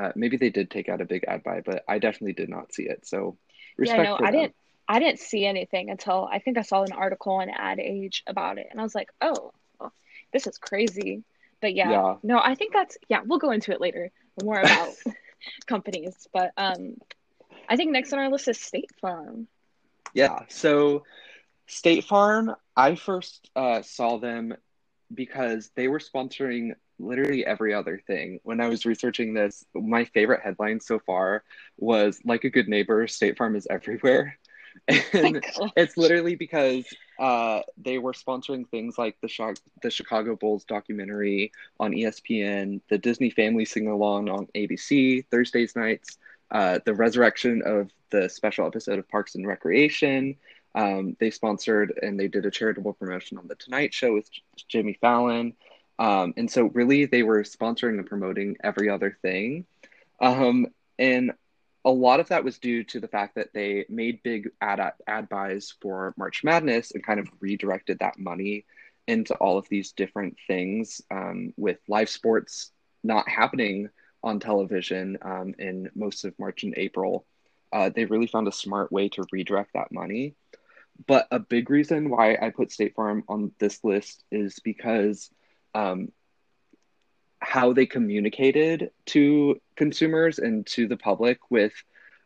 uh, 0.00 0.12
maybe 0.14 0.36
they 0.38 0.48
did 0.48 0.70
take 0.70 0.88
out 0.88 1.00
a 1.02 1.04
big 1.04 1.24
ad 1.28 1.42
buy, 1.42 1.60
but 1.60 1.84
I 1.86 1.98
definitely 1.98 2.32
did 2.32 2.48
not 2.48 2.72
see 2.72 2.84
it. 2.84 3.04
So 3.06 3.36
respect 3.78 3.98
yeah, 4.04 4.10
no, 4.10 4.16
I 4.16 4.30
them. 4.30 4.40
didn't. 4.40 4.54
I 4.88 4.98
didn't 4.98 5.20
see 5.20 5.46
anything 5.46 5.90
until 5.90 6.28
I 6.30 6.38
think 6.38 6.58
I 6.58 6.62
saw 6.62 6.82
an 6.82 6.92
article 6.92 7.34
on 7.34 7.48
Ad 7.48 7.78
Age 7.78 8.22
about 8.26 8.58
it, 8.58 8.66
and 8.70 8.80
I 8.80 8.82
was 8.82 8.94
like, 8.94 9.10
"Oh, 9.20 9.52
well, 9.80 9.92
this 10.32 10.46
is 10.46 10.58
crazy." 10.58 11.24
But 11.60 11.74
yeah, 11.74 11.90
Yeah. 11.90 12.16
no, 12.22 12.40
I 12.42 12.54
think 12.54 12.72
that's 12.72 12.98
yeah. 13.08 13.20
We'll 13.24 13.38
go 13.38 13.50
into 13.52 13.72
it 13.72 13.80
later, 13.80 14.10
more 14.42 14.58
about 14.60 14.90
companies. 15.66 16.28
But 16.32 16.52
um, 16.56 16.96
I 17.68 17.76
think 17.76 17.92
next 17.92 18.12
on 18.12 18.18
our 18.18 18.30
list 18.30 18.48
is 18.48 18.60
State 18.60 18.90
Farm. 19.00 19.46
Yeah. 20.14 20.40
So 20.48 21.04
State 21.66 22.04
Farm, 22.04 22.54
I 22.76 22.96
first 22.96 23.50
uh, 23.56 23.82
saw 23.82 24.18
them 24.18 24.54
because 25.14 25.70
they 25.74 25.88
were 25.88 26.00
sponsoring 26.00 26.72
literally 27.02 27.44
every 27.44 27.74
other 27.74 28.00
thing. 28.06 28.40
When 28.42 28.60
I 28.60 28.68
was 28.68 28.86
researching 28.86 29.34
this, 29.34 29.64
my 29.74 30.04
favorite 30.04 30.40
headline 30.42 30.80
so 30.80 30.98
far 30.98 31.44
was 31.78 32.20
like 32.24 32.44
a 32.44 32.50
good 32.50 32.68
neighbor, 32.68 33.06
State 33.06 33.36
Farm 33.36 33.56
is 33.56 33.66
everywhere. 33.68 34.38
And 35.12 35.44
it's 35.76 35.98
literally 35.98 36.34
because 36.34 36.86
uh, 37.20 37.60
they 37.76 37.98
were 37.98 38.14
sponsoring 38.14 38.66
things 38.68 38.96
like 38.96 39.16
the, 39.20 39.28
Sh- 39.28 39.60
the 39.82 39.90
Chicago 39.90 40.34
Bulls 40.34 40.64
documentary 40.64 41.52
on 41.78 41.92
ESPN, 41.92 42.80
the 42.88 42.96
Disney 42.96 43.28
Family 43.28 43.66
Sing 43.66 43.88
Along 43.88 44.30
on 44.30 44.48
ABC 44.54 45.26
Thursdays 45.30 45.76
nights, 45.76 46.16
uh, 46.50 46.78
the 46.86 46.94
resurrection 46.94 47.62
of 47.66 47.90
the 48.10 48.28
special 48.28 48.66
episode 48.66 48.98
of 48.98 49.08
Parks 49.08 49.34
and 49.34 49.46
Recreation. 49.46 50.36
Um, 50.74 51.16
they 51.20 51.30
sponsored 51.30 51.98
and 52.02 52.18
they 52.18 52.28
did 52.28 52.46
a 52.46 52.50
charitable 52.50 52.94
promotion 52.94 53.38
on 53.38 53.46
The 53.46 53.56
Tonight 53.56 53.92
Show 53.92 54.14
with 54.14 54.30
Jimmy 54.68 54.96
Fallon. 55.00 55.54
Um, 56.02 56.34
and 56.36 56.50
so, 56.50 56.64
really, 56.64 57.04
they 57.04 57.22
were 57.22 57.44
sponsoring 57.44 57.96
and 57.96 58.06
promoting 58.06 58.56
every 58.64 58.90
other 58.90 59.16
thing. 59.22 59.66
Um, 60.20 60.66
and 60.98 61.30
a 61.84 61.90
lot 61.92 62.18
of 62.18 62.28
that 62.28 62.42
was 62.42 62.58
due 62.58 62.82
to 62.84 62.98
the 62.98 63.06
fact 63.06 63.36
that 63.36 63.52
they 63.54 63.86
made 63.88 64.20
big 64.24 64.50
ad, 64.60 64.80
ad 65.06 65.28
buys 65.28 65.74
for 65.80 66.12
March 66.16 66.42
Madness 66.42 66.90
and 66.90 67.06
kind 67.06 67.20
of 67.20 67.28
redirected 67.38 68.00
that 68.00 68.18
money 68.18 68.64
into 69.06 69.34
all 69.34 69.58
of 69.58 69.68
these 69.68 69.92
different 69.92 70.36
things 70.48 71.00
um, 71.12 71.54
with 71.56 71.78
live 71.86 72.08
sports 72.08 72.72
not 73.04 73.28
happening 73.28 73.88
on 74.24 74.40
television 74.40 75.18
um, 75.22 75.54
in 75.60 75.88
most 75.94 76.24
of 76.24 76.36
March 76.36 76.64
and 76.64 76.74
April. 76.76 77.24
Uh, 77.72 77.90
they 77.94 78.06
really 78.06 78.26
found 78.26 78.48
a 78.48 78.52
smart 78.52 78.90
way 78.90 79.08
to 79.08 79.24
redirect 79.30 79.70
that 79.74 79.92
money. 79.92 80.34
But 81.06 81.28
a 81.30 81.38
big 81.38 81.70
reason 81.70 82.10
why 82.10 82.36
I 82.42 82.50
put 82.50 82.72
State 82.72 82.96
Farm 82.96 83.22
on 83.28 83.52
this 83.60 83.84
list 83.84 84.24
is 84.32 84.58
because 84.58 85.30
um, 85.74 86.12
how 87.42 87.72
they 87.72 87.86
communicated 87.86 88.90
to 89.06 89.60
consumers 89.76 90.38
and 90.38 90.66
to 90.66 90.86
the 90.86 90.96
public 90.96 91.38
with 91.50 91.72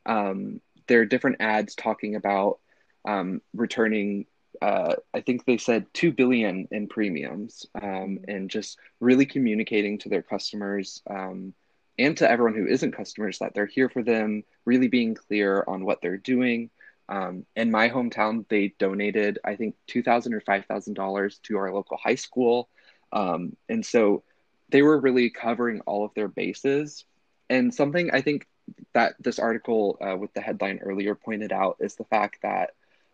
um, 0.05 0.61
their 0.87 1.05
different 1.05 1.39
ads 1.41 1.75
talking 1.75 2.15
about 2.15 2.59
um, 3.07 3.41
returning 3.55 4.27
uh, 4.63 4.95
i 5.15 5.21
think 5.21 5.45
they 5.45 5.59
said 5.59 5.87
2 5.95 6.13
billion 6.13 6.69
in 6.71 6.87
premiums 6.87 7.67
um, 7.81 8.19
and 8.29 8.51
just 8.51 8.79
really 9.01 9.27
communicating 9.27 9.99
to 9.99 10.09
their 10.09 10.23
customers 10.23 11.03
um, 11.09 11.55
and 11.99 12.17
to 12.17 12.31
everyone 12.31 12.55
who 12.55 12.67
isn't 12.67 12.93
customers 12.93 13.39
that 13.39 13.55
they're 13.55 13.67
here 13.67 13.89
for 13.89 14.03
them 14.03 14.45
really 14.65 14.89
being 14.89 15.15
clear 15.15 15.65
on 15.67 15.85
what 15.85 16.01
they're 16.03 16.19
doing. 16.19 16.71
Um, 17.09 17.47
in 17.55 17.71
my 17.71 17.89
hometown 17.89 18.49
they 18.49 18.75
donated 18.81 19.39
i 19.45 19.55
think 19.55 19.77
2000 19.87 20.35
or 20.35 20.41
$5000 20.41 21.43
to 21.43 21.57
our 21.57 21.73
local 21.73 21.97
high 21.97 22.17
school 22.17 22.69
um, 23.13 23.57
and 23.69 23.85
so 23.85 24.23
they 24.69 24.83
were 24.83 24.99
really 24.99 25.31
covering 25.31 25.81
all 25.83 26.05
of 26.05 26.15
their 26.15 26.29
bases. 26.29 27.05
And 27.49 27.73
something 27.73 28.11
I 28.13 28.21
think 28.21 28.47
that 28.95 29.15
this 29.21 29.39
article 29.39 29.99
uh, 30.01 30.17
with 30.17 30.33
the 30.35 30.41
headline 30.41 30.81
earlier 30.83 31.15
pointed 31.15 31.53
out 31.53 31.77
is 31.81 31.95
the 31.95 32.05
fact 32.05 32.39
that 32.43 32.71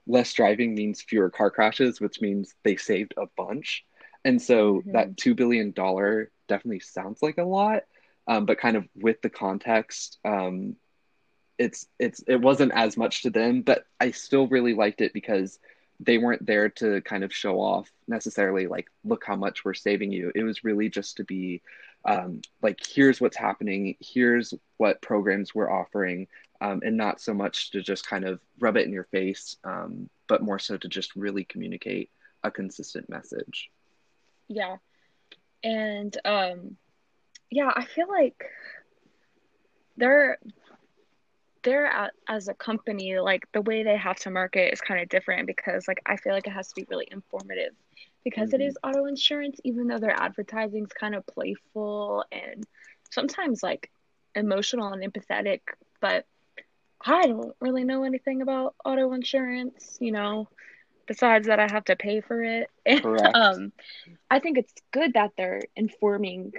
less 0.07 0.33
driving 0.33 0.75
means 0.75 1.03
fewer 1.03 1.31
car 1.31 1.51
crashes, 1.51 2.01
which 2.01 2.21
means 2.21 2.55
they 2.63 2.77
saved 2.77 3.15
a 3.17 3.27
bunch. 3.37 3.85
And 4.25 4.41
so 4.41 4.77
mm-hmm. 4.77 4.93
that 4.93 5.17
$2 5.17 5.37
billion 5.37 5.73
definitely 5.73 6.81
sounds 6.81 7.23
like 7.23 7.39
a 7.39 7.45
lot, 7.45 7.83
um, 8.27 8.47
but 8.47 8.59
kind 8.59 8.77
of 8.77 8.89
with 8.95 9.21
the 9.23 9.31
context, 9.31 10.19
um, 10.25 10.77
it's 11.59 11.87
it's 11.99 12.25
it 12.27 12.41
wasn't 12.41 12.73
as 12.73 12.97
much 12.97 13.23
to 13.23 13.31
them, 13.31 13.63
but 13.63 13.85
I 14.01 14.11
still 14.11 14.49
really 14.49 14.75
liked 14.75 15.01
it 15.01 15.13
because 15.13 15.59
they 16.05 16.19
weren't 16.19 16.45
there 16.45 16.69
to 16.69 17.01
kind 17.03 17.25
of 17.25 17.33
show 17.33 17.61
off 17.61 17.91
necessarily 18.09 18.67
like 18.67 18.89
look 19.05 19.25
how 19.27 19.37
much 19.37 19.65
we're 19.65 19.75
saving 19.75 20.13
you. 20.13 20.33
It 20.35 20.43
was 20.43 20.65
really 20.65 20.89
just 20.89 21.17
to 21.17 21.25
be 21.25 21.63
um, 22.05 22.43
like 22.61 22.81
here's 22.85 23.21
what's 23.21 23.37
happening 23.37 23.97
here's 24.01 24.53
what 24.79 25.01
programs 25.01 25.55
we're 25.55 25.71
offering 25.71 26.27
um, 26.61 26.83
and 26.85 26.97
not 26.97 27.21
so 27.21 27.33
much 27.33 27.71
to 27.71 27.81
just 27.81 28.07
kind 28.07 28.25
of 28.25 28.41
rub 28.59 28.77
it 28.77 28.87
in 28.87 28.93
your 28.93 29.05
face 29.05 29.57
um, 29.65 30.09
but 30.27 30.43
more 30.43 30.59
so 30.59 30.77
to 30.77 30.89
just 30.89 31.15
really 31.15 31.45
communicate 31.45 32.11
a 32.43 32.51
consistent 32.51 33.09
message. 33.09 33.71
Yeah. 34.49 34.77
And 35.63 36.17
um 36.25 36.77
yeah 37.53 37.71
i 37.77 37.85
feel 37.85 38.09
like 38.09 38.45
there 39.99 40.39
they're 41.63 41.87
at 41.87 42.13
as 42.29 42.49
a 42.49 42.55
company 42.55 43.19
like 43.19 43.47
the 43.53 43.63
way 43.63 43.83
they 43.83 43.97
have 43.97 44.17
to 44.17 44.31
market 44.31 44.73
is 44.73 44.81
kind 44.81 45.01
of 45.01 45.09
different 45.09 45.47
because 45.47 45.87
like 45.89 46.01
i 46.07 46.17
feel 46.17 46.33
like 46.33 46.47
it 46.47 46.53
has 46.53 46.69
to 46.69 46.75
be 46.75 46.87
really 46.91 47.09
informative 47.11 47.73
because 48.25 48.51
mm-hmm. 48.51 48.61
it 48.61 48.67
is 48.67 48.77
auto 48.83 49.07
insurance 49.07 49.61
even 49.65 49.87
though 49.87 49.99
their 49.99 50.19
advertising 50.19 50.85
is 50.85 50.93
kind 50.93 51.15
of 51.15 51.27
playful 51.27 52.25
and 52.33 52.67
sometimes 53.11 53.63
like 53.63 53.91
emotional 54.35 54.93
and 54.93 55.03
empathetic 55.03 55.61
but 56.01 56.27
i 57.05 57.23
don't 57.27 57.55
really 57.61 57.85
know 57.85 58.05
anything 58.05 58.43
about 58.43 58.75
auto 58.85 59.13
insurance 59.13 59.99
you 60.01 60.13
know 60.13 60.49
besides 61.07 61.47
that 61.47 61.61
i 61.61 61.67
have 61.71 61.85
to 61.85 61.97
pay 61.97 62.21
for 62.21 62.43
it 62.43 62.69
Correct. 63.03 63.37
um 63.37 63.73
i 64.31 64.39
think 64.39 64.59
it's 64.59 64.73
good 64.93 65.15
that 65.15 65.33
they're 65.37 65.63
informing 65.77 66.53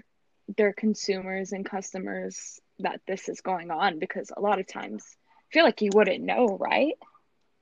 their 0.58 0.74
consumers 0.74 1.54
and 1.54 1.66
customers 1.66 2.60
that 2.80 3.02
this 3.08 3.30
is 3.30 3.42
going 3.42 3.72
on 3.72 4.00
because 4.00 4.32
a 4.36 4.42
lot 4.42 4.60
of 4.60 4.68
times 4.68 5.04
I 5.52 5.54
feel 5.54 5.64
like 5.64 5.82
you 5.82 5.92
wouldn't 5.94 6.24
know, 6.24 6.58
right? 6.60 6.98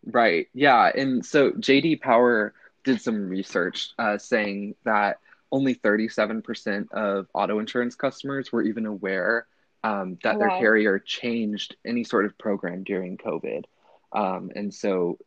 Right. 0.05 0.47
Yeah. 0.53 0.91
And 0.95 1.25
so 1.25 1.51
JD 1.51 2.01
Power 2.01 2.53
did 2.83 3.01
some 3.01 3.29
research 3.29 3.91
uh, 3.99 4.17
saying 4.17 4.75
that 4.83 5.19
only 5.51 5.75
37% 5.75 6.91
of 6.91 7.27
auto 7.33 7.59
insurance 7.59 7.95
customers 7.95 8.51
were 8.51 8.63
even 8.63 8.85
aware 8.85 9.45
um, 9.83 10.17
that 10.23 10.39
their 10.39 10.49
carrier 10.49 10.99
changed 10.99 11.75
any 11.85 12.03
sort 12.03 12.25
of 12.25 12.37
program 12.37 12.83
during 12.83 13.17
COVID. 13.17 13.65
Um, 14.13 14.51
and 14.55 14.73
so, 14.73 15.17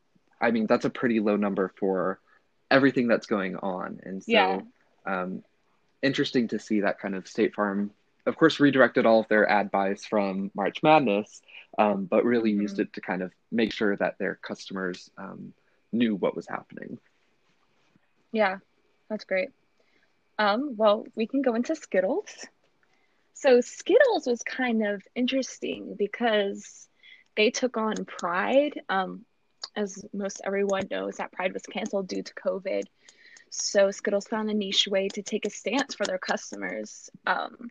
I 0.41 0.51
mean, 0.51 0.67
that's 0.67 0.85
a 0.85 0.91
pretty 0.91 1.21
low 1.21 1.37
number 1.37 1.73
for 1.79 2.21
everything 2.71 3.09
that's 3.09 3.27
going 3.27 3.57
on. 3.57 4.01
And 4.05 4.23
so, 4.23 4.33
yeah. 4.33 4.61
um, 5.07 5.43
interesting 6.03 6.49
to 6.49 6.59
see 6.59 6.81
that 6.81 7.01
kind 7.01 7.15
of 7.15 7.27
State 7.27 7.55
Farm 7.55 7.91
of 8.27 8.37
course, 8.37 8.61
redirected 8.61 9.07
all 9.07 9.21
of 9.21 9.29
their 9.29 9.49
ad 9.49 9.71
buys 9.71 10.05
from 10.05 10.51
March 10.55 10.83
Madness, 10.83 11.43
um, 11.79 12.07
but 12.07 12.25
really 12.25 12.53
mm-hmm. 12.53 12.63
used 12.63 12.79
it 12.79 12.93
to 12.95 13.01
kind 13.01 13.23
of 13.23 13.33
make 13.53 13.73
sure 13.73 13.97
that 13.97 14.19
their 14.19 14.37
customers 14.37 15.11
um, 15.19 15.53
knew 15.93 16.15
what 16.15 16.37
was 16.37 16.47
happening. 16.47 16.99
Yeah, 18.33 18.59
that's 19.09 19.25
great. 19.25 19.51
Um, 20.39 20.75
well, 20.77 21.07
we 21.15 21.27
can 21.27 21.43
go 21.43 21.55
into 21.55 21.77
Skittles. 21.77 22.47
So 23.35 23.61
Skittles 23.61 24.27
was 24.27 24.43
kind 24.43 24.87
of 24.87 25.03
interesting 25.15 25.95
because 25.99 26.89
they 27.37 27.51
took 27.51 27.77
on 27.77 28.05
Pride. 28.05 28.81
Um, 28.89 29.25
as 29.77 30.05
most 30.13 30.41
everyone 30.45 30.89
knows, 30.91 31.17
that 31.17 31.33
Pride 31.33 31.53
was 31.53 31.63
canceled 31.63 32.09
due 32.09 32.23
to 32.23 32.35
COVID. 32.35 32.85
So 33.51 33.91
Skittles 33.91 34.27
found 34.27 34.51
a 34.51 34.55
niche 34.55 34.89
way 34.89 35.09
to 35.09 35.23
take 35.23 35.47
a 35.47 35.51
stance 35.51 35.95
for 35.95 36.07
their 36.07 36.19
customers. 36.19 37.11
Um, 37.27 37.71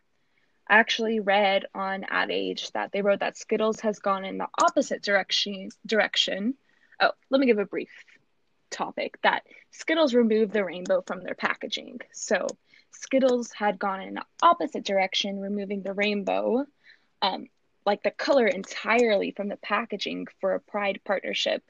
I 0.66 0.78
actually 0.78 1.20
read 1.20 1.66
on 1.74 2.04
Ad 2.08 2.30
Age 2.30 2.70
that 2.72 2.92
they 2.92 3.02
wrote 3.02 3.20
that 3.20 3.36
Skittles 3.36 3.80
has 3.80 3.98
gone 3.98 4.24
in 4.24 4.38
the 4.38 4.48
opposite 4.62 5.02
direction. 5.02 5.68
Direction. 5.86 6.54
Oh, 7.00 7.10
let 7.30 7.40
me 7.40 7.46
give 7.46 7.58
a 7.58 7.66
brief 7.66 7.90
topic. 8.70 9.18
That 9.22 9.42
Skittles 9.70 10.14
removed 10.14 10.52
the 10.52 10.64
rainbow 10.64 11.02
from 11.06 11.20
their 11.20 11.34
packaging. 11.34 12.00
So 12.12 12.46
Skittles 12.92 13.52
had 13.52 13.78
gone 13.78 14.00
in 14.00 14.14
the 14.14 14.24
opposite 14.42 14.84
direction, 14.84 15.40
removing 15.40 15.82
the 15.82 15.92
rainbow, 15.92 16.64
um, 17.20 17.48
like 17.84 18.02
the 18.02 18.10
color 18.10 18.46
entirely 18.46 19.32
from 19.32 19.48
the 19.48 19.56
packaging 19.56 20.26
for 20.40 20.54
a 20.54 20.60
Pride 20.60 21.00
partnership 21.04 21.62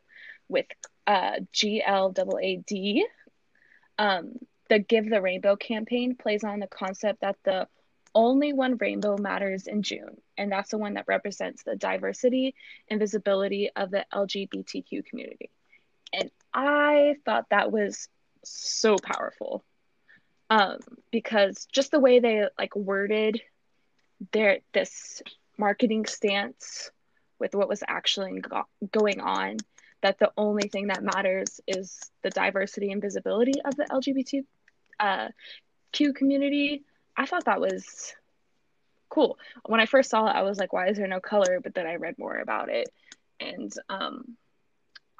with 0.48 0.66
uh, 1.06 1.40
GLAAD. 1.52 3.00
Um, 3.98 4.38
the 4.68 4.78
Give 4.78 5.08
the 5.08 5.20
Rainbow 5.20 5.56
campaign 5.56 6.16
plays 6.16 6.44
on 6.44 6.60
the 6.60 6.66
concept 6.66 7.20
that 7.20 7.36
the 7.44 7.68
only 8.14 8.52
one 8.52 8.76
rainbow 8.76 9.16
matters 9.16 9.66
in 9.66 9.82
June, 9.82 10.20
and 10.38 10.50
that's 10.50 10.70
the 10.70 10.78
one 10.78 10.94
that 10.94 11.04
represents 11.08 11.62
the 11.62 11.76
diversity 11.76 12.54
and 12.88 13.00
visibility 13.00 13.70
of 13.74 13.90
the 13.90 14.04
LGBTQ 14.12 15.04
community. 15.06 15.50
And 16.12 16.30
I 16.52 17.16
thought 17.24 17.46
that 17.50 17.72
was 17.72 18.08
so 18.44 18.96
powerful 19.02 19.64
um, 20.50 20.78
because 21.10 21.66
just 21.72 21.90
the 21.90 22.00
way 22.00 22.20
they 22.20 22.46
like 22.58 22.76
worded 22.76 23.40
their 24.32 24.58
this 24.72 25.22
marketing 25.58 26.06
stance 26.06 26.90
with 27.38 27.54
what 27.54 27.68
was 27.68 27.82
actually 27.86 28.40
go- 28.40 28.68
going 28.92 29.20
on 29.20 29.56
that 30.02 30.18
the 30.18 30.30
only 30.36 30.68
thing 30.68 30.88
that 30.88 31.02
matters 31.02 31.60
is 31.66 32.10
the 32.22 32.30
diversity 32.30 32.92
and 32.92 33.00
visibility 33.00 33.54
of 33.64 33.74
the 33.76 33.84
LGBTQ 33.84 34.44
uh, 35.00 35.28
community 36.14 36.82
I 37.16 37.26
thought 37.26 37.44
that 37.44 37.60
was 37.60 38.14
cool. 39.08 39.38
When 39.66 39.80
I 39.80 39.86
first 39.86 40.10
saw 40.10 40.26
it, 40.26 40.36
I 40.36 40.42
was 40.42 40.58
like, 40.58 40.72
why 40.72 40.88
is 40.88 40.96
there 40.96 41.06
no 41.06 41.20
color? 41.20 41.60
But 41.62 41.74
then 41.74 41.86
I 41.86 41.96
read 41.96 42.18
more 42.18 42.36
about 42.36 42.68
it 42.68 42.88
and 43.40 43.72
um, 43.88 44.36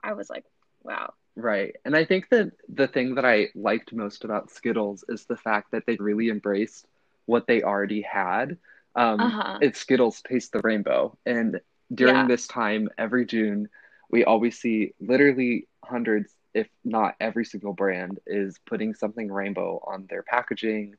I 0.03 0.13
was 0.15 0.29
like, 0.31 0.45
wow. 0.83 1.13
Right. 1.37 1.75
And 1.85 1.97
I 1.97 2.05
think 2.05 2.29
that 2.31 2.53
the 2.69 2.87
thing 2.87 3.15
that 3.15 3.25
I 3.25 3.49
liked 3.55 3.93
most 3.93 4.25
about 4.25 4.51
Skittles 4.51 5.05
is 5.09 5.25
the 5.27 5.37
fact 5.37 5.71
that 5.73 5.85
they 5.87 5.97
really 5.99 6.29
embraced 6.29 6.87
what 7.27 7.47
they 7.47 7.63
already 7.63 8.03
had. 8.03 8.57
Um, 8.95 9.21
Uh-huh. 9.21 9.59
it's 9.61 9.79
Skittles 9.81 10.23
Taste 10.23 10.53
the 10.53 10.61
Rainbow. 10.61 11.17
And 11.27 11.61
during 11.95 12.27
Yeah. 12.27 12.27
this 12.27 12.47
time, 12.47 12.89
every 12.99 13.25
June, 13.27 13.69
we 14.11 14.25
always 14.25 14.59
see 14.59 14.95
literally 15.01 15.67
hundreds, 15.85 16.35
if 16.55 16.69
not 16.85 17.15
every 17.21 17.45
single 17.45 17.73
brand, 17.73 18.19
is 18.27 18.59
putting 18.67 18.95
something 18.95 19.31
rainbow 19.31 19.83
on 19.87 20.07
their 20.09 20.23
packaging 20.23 20.95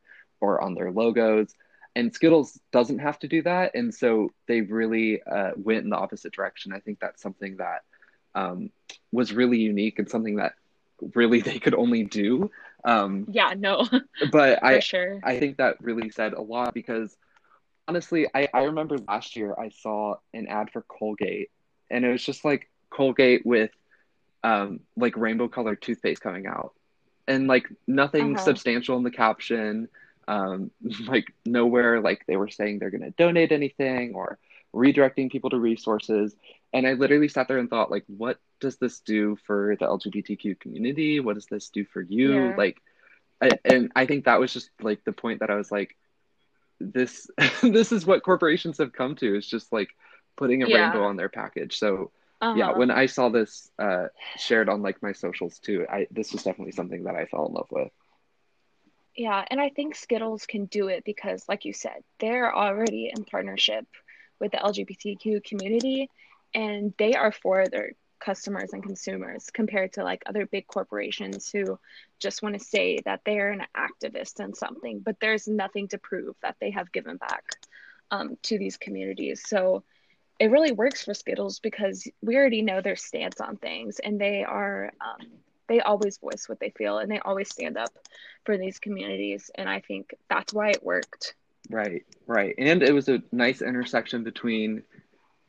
or 0.46 0.62
on 0.62 0.76
their 0.76 0.92
logos. 0.92 1.56
And 1.96 2.14
Skittles 2.14 2.60
doesn't 2.72 3.00
have 3.00 3.20
to 3.20 3.28
do 3.28 3.42
that. 3.44 3.72
And 3.76 3.94
so 3.94 4.32
they 4.48 4.62
really 4.62 5.22
uh, 5.24 5.52
went 5.56 5.84
in 5.84 5.90
the 5.90 5.98
opposite 5.98 6.34
direction. 6.34 6.74
I 6.74 6.80
think 6.80 7.00
that's 7.00 7.22
something 7.22 7.58
that 7.58 7.84
um, 8.36 8.70
was 9.12 9.34
really 9.34 9.60
unique 9.60 10.00
and 10.00 10.10
something 10.10 10.38
that 10.38 10.54
really 11.16 11.42
they 11.50 11.60
could 11.60 11.76
only 11.76 12.04
do. 12.04 12.52
Um, 12.86 13.28
Yeah, 13.28 13.54
no, 13.58 13.88
but 14.32 14.64
I, 14.64 14.82
sure. 14.82 15.22
I 15.24 15.40
think 15.40 15.58
that 15.58 15.78
really 15.82 16.10
said 16.10 16.34
a 16.34 16.42
lot 16.42 16.74
because 16.74 17.16
honestly, 17.88 18.28
I, 18.34 18.48
I 18.54 18.64
remember 18.64 18.98
last 19.00 19.36
year 19.36 19.56
I 19.58 19.70
saw 19.70 20.16
an 20.34 20.48
ad 20.48 20.72
for 20.72 20.82
Colgate 20.84 21.50
and 21.90 22.06
it 22.06 22.12
was 22.12 22.24
just 22.24 22.46
like 22.46 22.70
Colgate 22.90 23.46
with 23.46 23.72
um, 24.44 24.82
like 24.96 25.18
rainbow 25.18 25.48
colored 25.48 25.82
toothpaste 25.82 26.22
coming 26.22 26.48
out 26.48 26.74
and 27.28 27.48
like 27.48 27.68
nothing 27.88 28.36
Uh-huh. 28.36 28.44
substantial 28.44 28.98
in 28.98 29.04
the 29.04 29.12
caption. 29.12 29.90
Um, 30.28 30.72
like 31.08 31.34
nowhere 31.46 32.02
like 32.02 32.26
they 32.28 32.38
were 32.38 32.50
saying 32.50 32.80
they're 32.80 32.92
going 32.92 33.04
to 33.04 33.12
donate 33.12 33.52
anything 33.52 34.14
or 34.16 34.38
redirecting 34.74 35.32
people 35.32 35.50
to 35.52 35.58
resources. 35.58 36.36
And 36.74 36.86
I 36.88 36.94
literally 36.94 37.30
sat 37.30 37.48
there 37.48 37.58
and 37.60 37.70
thought, 37.70 37.92
like, 37.92 38.04
what 38.08 38.40
does 38.60 38.78
this 38.78 39.00
do 39.00 39.38
for 39.46 39.76
the 39.80 39.86
LGBTQ 39.86 40.60
community? 40.60 41.20
What 41.20 41.36
does 41.36 41.46
this 41.48 41.70
do 41.70 41.86
for 41.86 42.02
you? 42.02 42.48
Yeah. 42.50 42.54
Like, 42.58 42.82
I, 43.42 43.60
and 43.66 43.92
I 43.96 44.06
think 44.06 44.26
that 44.26 44.40
was 44.40 44.54
just 44.54 44.70
like 44.82 45.04
the 45.06 45.14
point 45.14 45.40
that 45.40 45.50
I 45.50 45.56
was 45.56 45.72
like, 45.72 45.96
this 46.80 47.28
this 47.62 47.92
is 47.92 48.06
what 48.06 48.24
corporations 48.24 48.78
have 48.80 48.94
come 48.94 49.16
to. 49.16 49.36
It's 49.36 49.48
just 49.48 49.72
like 49.72 49.90
putting 50.38 50.64
a 50.64 50.68
Yeah. 50.68 50.78
rainbow 50.78 51.04
on 51.04 51.16
their 51.16 51.30
package. 51.30 51.78
So 51.78 52.12
yeah, 52.54 52.70
Uh-huh. 52.70 52.80
when 52.80 52.92
I 52.92 53.06
saw 53.06 53.30
this 53.30 53.70
uh, 53.80 54.08
shared 54.38 54.70
on 54.70 54.82
like 54.82 55.02
my 55.02 55.14
socials 55.14 55.60
too, 55.60 55.86
I 55.90 56.08
this 56.12 56.34
was 56.34 56.44
definitely 56.44 56.74
something 56.74 57.04
that 57.04 57.16
I 57.16 57.26
fell 57.26 57.48
in 57.48 57.54
love 57.54 57.68
with. 57.72 57.92
Yeah, 59.16 59.46
and 59.50 59.62
I 59.62 59.70
think 59.70 59.96
Skittles 59.96 60.46
can 60.46 60.66
do 60.66 60.90
it 60.90 61.06
because, 61.06 61.48
like 61.48 61.64
you 61.66 61.74
said, 61.74 62.04
they're 62.20 62.54
already 62.54 63.12
in 63.16 63.24
partnership 63.24 63.86
with 64.40 64.52
the 64.52 64.58
LGBTQ 64.58 65.44
community 65.44 66.10
and 66.54 66.94
they 66.98 67.14
are 67.14 67.32
for 67.32 67.68
their 67.68 67.92
customers 68.20 68.72
and 68.74 68.84
consumers 68.84 69.50
compared 69.54 69.94
to 69.94 70.04
like 70.04 70.24
other 70.26 70.46
big 70.46 70.68
corporations 70.68 71.50
who 71.50 71.80
just 72.20 72.42
want 72.42 72.58
to 72.58 72.66
say 72.66 73.00
that 73.06 73.22
they're 73.26 73.52
an 73.52 73.64
activist 73.76 74.40
and 74.40 74.56
something, 74.56 75.00
but 75.00 75.20
there's 75.22 75.48
nothing 75.48 75.88
to 75.90 75.98
prove 75.98 76.36
that 76.42 76.56
they 76.60 76.72
have 76.72 76.92
given 76.92 77.18
back 77.18 77.44
um, 78.12 78.38
to 78.44 78.58
these 78.58 78.78
communities. 78.78 79.44
So 79.46 79.84
it 80.40 80.52
really 80.52 80.72
works 80.72 81.04
for 81.04 81.14
Skittles 81.14 81.60
because 81.60 82.08
we 82.22 82.36
already 82.36 82.62
know 82.62 82.82
their 82.82 82.96
stance 82.96 83.40
on 83.40 83.58
things 83.58 84.00
and 84.00 84.20
they 84.20 84.44
are 84.44 84.92
um, 85.00 85.28
they 85.68 85.80
always 85.82 86.18
voice 86.18 86.48
what 86.48 86.60
they 86.60 86.70
feel 86.72 86.98
and 87.00 87.10
they 87.12 87.20
always 87.20 87.50
stand 87.50 87.78
up 87.78 87.92
for 88.46 88.58
these 88.58 88.80
communities 88.80 89.50
and 89.56 89.68
I 89.70 89.80
think 89.82 90.14
that's 90.30 90.54
why 90.54 90.70
it 90.70 90.84
worked. 90.84 91.36
Right, 91.70 92.06
right. 92.28 92.54
And 92.58 92.84
it 92.84 92.94
was 92.94 93.10
a 93.10 93.22
nice 93.32 93.62
intersection 93.62 94.24
between 94.24 94.84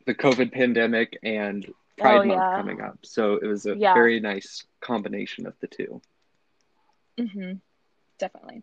the 0.06 0.14
COVID 0.14 0.52
pandemic 0.52 1.18
and 1.22 1.66
Pride 1.98 2.22
Oh, 2.22 2.24
Month 2.24 2.40
yeah. 2.40 2.54
coming 2.54 2.80
up. 2.80 2.98
So 3.04 3.34
it 3.34 3.46
was 3.46 3.66
a 3.66 3.76
Yeah. 3.76 3.94
very 3.94 4.20
nice 4.20 4.64
combination 4.80 5.46
of 5.46 5.54
the 5.60 5.66
two. 5.66 6.00
mm-hmm 7.18 7.52
Definitely. 8.18 8.62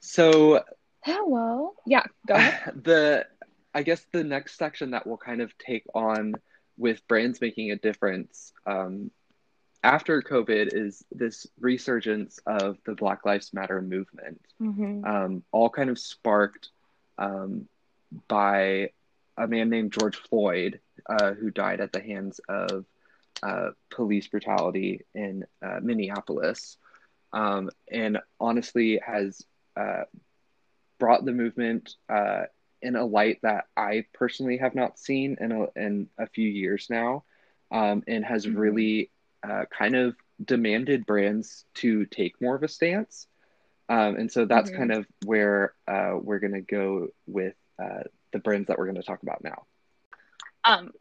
So 0.00 0.64
Hello. 1.04 1.74
Yeah, 1.86 2.02
go 2.26 2.34
ahead. 2.34 2.74
the 2.84 3.26
I 3.72 3.82
guess 3.82 4.04
the 4.12 4.24
next 4.24 4.56
section 4.56 4.90
that 4.92 5.06
we'll 5.06 5.16
kind 5.18 5.40
of 5.40 5.56
take 5.58 5.84
on 5.94 6.34
with 6.76 7.06
brands 7.06 7.40
making 7.40 7.70
a 7.70 7.76
difference 7.76 8.52
um, 8.66 9.10
after 9.86 10.22
COVID 10.22 10.68
is 10.72 11.04
this 11.12 11.46
resurgence 11.60 12.40
of 12.46 12.78
the 12.86 12.94
Black 12.94 13.24
Lives 13.26 13.52
Matter 13.54 13.82
movement. 13.82 14.40
hmm 14.58 15.04
um, 15.04 15.42
all 15.52 15.70
kind 15.70 15.90
of 15.90 15.98
sparked 15.98 16.70
um, 17.18 17.68
by 18.28 18.90
a 19.36 19.46
man 19.46 19.70
named 19.70 19.92
George 19.92 20.16
Floyd, 20.16 20.80
uh, 21.08 21.32
who 21.34 21.50
died 21.50 21.80
at 21.80 21.92
the 21.92 22.00
hands 22.02 22.40
of 22.48 22.84
uh, 23.42 23.70
police 23.90 24.28
brutality 24.28 25.04
in 25.14 25.44
uh, 25.62 25.80
Minneapolis, 25.82 26.78
um, 27.32 27.70
and 27.90 28.18
honestly 28.40 29.00
has 29.06 29.44
uh, 29.76 30.04
brought 30.98 31.24
the 31.24 31.32
movement 31.32 31.94
uh, 32.08 32.44
in 32.82 32.96
a 32.96 33.04
light 33.04 33.38
that 33.42 33.66
I 33.76 34.04
personally 34.14 34.58
have 34.58 34.74
not 34.74 34.98
seen 34.98 35.36
in 35.40 35.52
a, 35.52 35.66
in 35.76 36.08
a 36.18 36.26
few 36.26 36.48
years 36.48 36.88
now, 36.90 37.24
um, 37.72 38.02
and 38.06 38.24
has 38.24 38.46
Mhm. 38.46 38.56
really 38.56 39.10
uh, 39.48 39.64
kind 39.76 39.96
of 39.96 40.16
demanded 40.44 41.06
brands 41.06 41.64
to 41.74 42.06
take 42.06 42.40
more 42.40 42.56
of 42.56 42.62
a 42.62 42.68
stance. 42.68 43.26
Um, 43.88 44.16
and 44.16 44.30
so 44.32 44.46
that's 44.46 44.70
Mhm. 44.70 44.76
kind 44.76 44.92
of 44.92 45.06
where 45.24 45.74
uh, 45.86 46.16
we're 46.20 46.40
going 46.40 46.54
to 46.54 46.60
go 46.60 47.08
with 47.26 47.54
uh, 47.82 48.04
the 48.32 48.38
brands 48.40 48.68
that 48.68 48.78
we're 48.78 48.86
going 48.86 48.96
to 48.96 49.02
talk 49.02 49.22
about 49.22 49.42
now. 49.44 49.64
Um, 50.64 50.92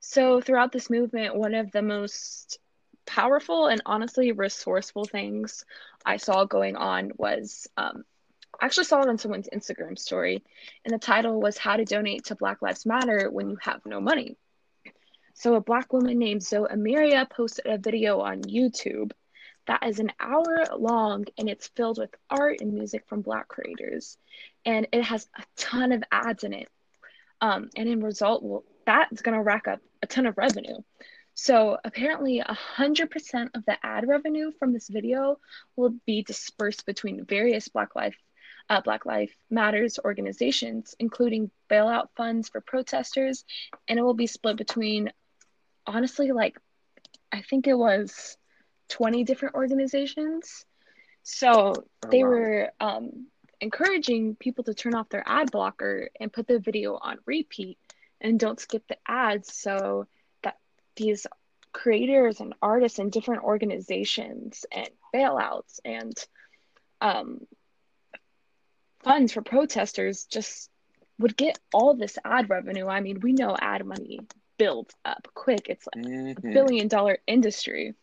so 0.00 0.40
throughout 0.40 0.72
this 0.72 0.90
movement, 0.90 1.36
one 1.36 1.54
of 1.54 1.70
the 1.72 1.82
most 1.82 2.58
powerful 3.06 3.66
and 3.66 3.82
honestly 3.86 4.32
resourceful 4.32 5.04
things 5.04 5.64
I 6.04 6.16
saw 6.16 6.44
going 6.44 6.76
on 6.76 7.12
was 7.16 7.68
um, 7.76 8.04
I 8.60 8.66
actually 8.66 8.84
saw 8.84 9.02
it 9.02 9.08
on 9.08 9.18
someone's 9.18 9.48
Instagram 9.54 9.98
story, 9.98 10.42
and 10.84 10.94
the 10.94 10.98
title 10.98 11.40
was 11.40 11.58
How 11.58 11.76
to 11.76 11.84
Donate 11.84 12.24
to 12.26 12.36
Black 12.36 12.62
Lives 12.62 12.86
Matter 12.86 13.30
When 13.30 13.50
You 13.50 13.58
Have 13.62 13.84
No 13.86 14.00
Money. 14.00 14.36
So 15.34 15.54
a 15.54 15.60
black 15.60 15.92
woman 15.92 16.18
named 16.18 16.42
Zoe 16.42 16.68
Amira 16.68 17.28
posted 17.28 17.66
a 17.66 17.78
video 17.78 18.20
on 18.20 18.42
YouTube 18.42 19.12
that 19.66 19.86
is 19.86 20.00
an 20.00 20.10
hour 20.18 20.64
long 20.76 21.26
and 21.38 21.48
it's 21.48 21.68
filled 21.68 21.98
with 21.98 22.14
art 22.28 22.60
and 22.60 22.72
music 22.72 23.04
from 23.06 23.22
black 23.22 23.48
creators. 23.48 24.18
And 24.64 24.88
it 24.92 25.02
has 25.02 25.28
a 25.38 25.42
ton 25.56 25.92
of 25.92 26.02
ads 26.10 26.44
in 26.44 26.52
it. 26.52 26.68
Um, 27.40 27.70
and 27.76 27.88
in 27.88 28.02
result, 28.02 28.42
well, 28.42 28.64
that's 28.84 29.22
going 29.22 29.36
to 29.36 29.42
rack 29.42 29.68
up 29.68 29.80
a 30.02 30.06
ton 30.06 30.26
of 30.26 30.36
revenue. 30.36 30.78
So 31.34 31.78
apparently, 31.84 32.42
100% 32.44 33.50
of 33.54 33.64
the 33.64 33.76
ad 33.82 34.08
revenue 34.08 34.50
from 34.58 34.72
this 34.72 34.88
video 34.88 35.38
will 35.76 35.94
be 36.04 36.22
dispersed 36.22 36.84
between 36.84 37.24
various 37.24 37.68
Black 37.68 37.94
Life, 37.94 38.16
uh, 38.68 38.80
Black 38.80 39.06
Life 39.06 39.34
Matters 39.48 39.98
organizations, 40.04 40.94
including 40.98 41.50
bailout 41.70 42.08
funds 42.16 42.48
for 42.48 42.60
protesters, 42.60 43.44
and 43.88 43.98
it 43.98 44.02
will 44.02 44.14
be 44.14 44.26
split 44.26 44.56
between, 44.56 45.12
honestly, 45.86 46.32
like 46.32 46.56
I 47.32 47.42
think 47.42 47.66
it 47.66 47.74
was 47.74 48.36
20 48.90 49.24
different 49.24 49.54
organizations. 49.54 50.64
So 51.22 51.74
Oh, 52.02 52.08
they 52.10 52.24
were 52.24 52.70
um, 52.80 53.26
encouraging 53.60 54.36
people 54.36 54.64
to 54.64 54.74
turn 54.74 54.94
off 54.94 55.08
their 55.08 55.22
ad 55.26 55.50
blocker 55.50 56.08
and 56.18 56.32
put 56.32 56.46
the 56.46 56.58
video 56.58 56.98
on 57.00 57.18
repeat 57.26 57.78
and 58.20 58.38
don't 58.38 58.60
skip 58.60 58.86
the 58.88 58.96
ads 59.06 59.54
so 59.54 60.06
that 60.42 60.56
these 60.96 61.26
creators 61.72 62.40
and 62.40 62.54
artists 62.60 62.98
and 62.98 63.12
different 63.12 63.44
organizations 63.44 64.66
and 64.72 64.88
bailouts 65.14 65.78
and 65.84 66.14
um, 67.00 67.40
funds 69.02 69.32
for 69.32 69.42
protesters 69.42 70.24
just 70.24 70.70
would 71.18 71.36
get 71.36 71.58
all 71.72 71.94
this 71.94 72.18
ad 72.24 72.50
revenue. 72.50 72.88
I 72.88 73.00
mean, 73.00 73.20
we 73.20 73.32
know 73.32 73.56
ad 73.58 73.84
money 73.86 74.20
builds 74.60 74.94
up 75.06 75.28
quick. 75.34 75.68
It's 75.70 75.88
like 75.88 76.04
a 76.38 76.42
Mhm. 76.42 76.52
billion 76.52 76.88
dollar 76.88 77.18
industry. 77.26 77.96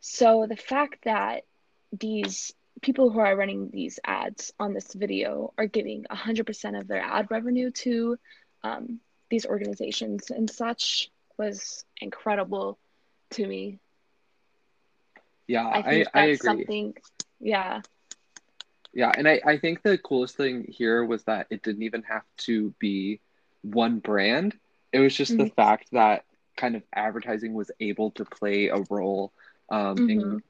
So 0.00 0.46
the 0.48 0.56
fact 0.56 1.04
that 1.04 1.44
these 1.92 2.52
people 2.82 3.10
who 3.10 3.20
are 3.20 3.36
running 3.36 3.70
these 3.70 4.00
ads 4.04 4.52
on 4.60 4.74
this 4.74 4.92
video 4.94 5.54
are 5.58 5.66
giving 5.66 6.04
100% 6.10 6.76
of 6.76 6.88
their 6.88 7.02
ad 7.02 7.30
revenue 7.30 7.70
to 7.70 8.18
um, 8.64 9.00
these 9.30 9.46
organizations 9.46 10.30
and 10.30 10.50
such 10.50 11.10
was 11.38 11.84
incredible 12.00 12.78
to 13.32 13.46
me. 13.46 13.80
Yeah, 15.48 15.66
I 15.72 15.82
I, 15.84 16.04
think 16.04 16.10
I, 16.14 16.22
that's 16.22 16.38
agree. 16.38 16.68
something, 16.68 16.94
yeah, 17.40 17.82
Yeah, 18.94 19.12
and 19.16 19.28
I, 19.28 19.40
I 19.44 19.58
think 19.58 19.82
the 19.82 19.98
coolest 19.98 20.36
thing 20.36 20.64
here 20.68 21.04
was 21.04 21.24
that 21.24 21.46
it 21.50 21.62
didn't 21.62 21.82
even 21.82 22.02
have 22.04 22.24
to 22.46 22.74
be 22.78 23.20
one 23.62 23.98
brand. 24.00 24.58
It 24.92 25.00
was 25.00 25.16
just 25.16 25.36
the 25.36 25.44
Mhm. 25.44 25.54
fact 25.54 25.90
that 25.92 26.24
kind 26.56 26.76
of 26.76 26.82
advertising 26.92 27.54
was 27.54 27.70
able 27.80 28.10
to 28.12 28.24
play 28.24 28.68
a 28.68 28.82
role 28.90 29.32
um, 29.70 29.96
Mhm. 29.96 30.10
in 30.10 30.42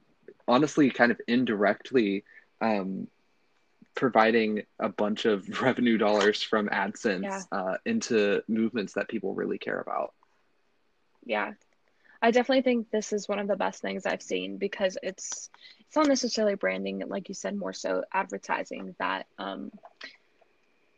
honestly 0.47 0.89
kind 0.89 1.11
of 1.11 1.21
indirectly 1.27 2.23
um, 2.59 3.07
providing 3.95 4.63
a 4.79 4.89
bunch 4.89 5.25
of 5.25 5.47
revenue 5.61 5.97
dollars 5.97 6.41
from 6.43 6.67
AdSense 6.69 7.23
Yeah. 7.23 7.43
uh, 7.51 7.77
into 7.85 8.43
movements 8.47 8.93
that 8.93 9.07
people 9.07 9.33
really 9.33 9.57
care 9.57 9.79
about. 9.79 10.13
yeah. 11.25 11.53
I 12.21 12.31
definitely 12.31 12.61
think 12.61 12.89
this 12.89 13.11
is 13.11 13.27
one 13.27 13.39
of 13.39 13.49
the 13.49 13.57
best 13.57 13.81
things 13.81 14.05
I've 14.05 14.21
seen 14.21 14.57
because 14.57 14.97
it's 15.03 15.49
it's 15.81 15.95
not 15.95 16.07
necessarily 16.07 16.55
branding, 16.55 16.99
like 17.07 17.27
you 17.27 17.35
said, 17.35 17.53
more 17.53 17.73
so 17.73 18.05
advertising 18.13 18.95
that 18.97 19.27
um, 19.37 19.71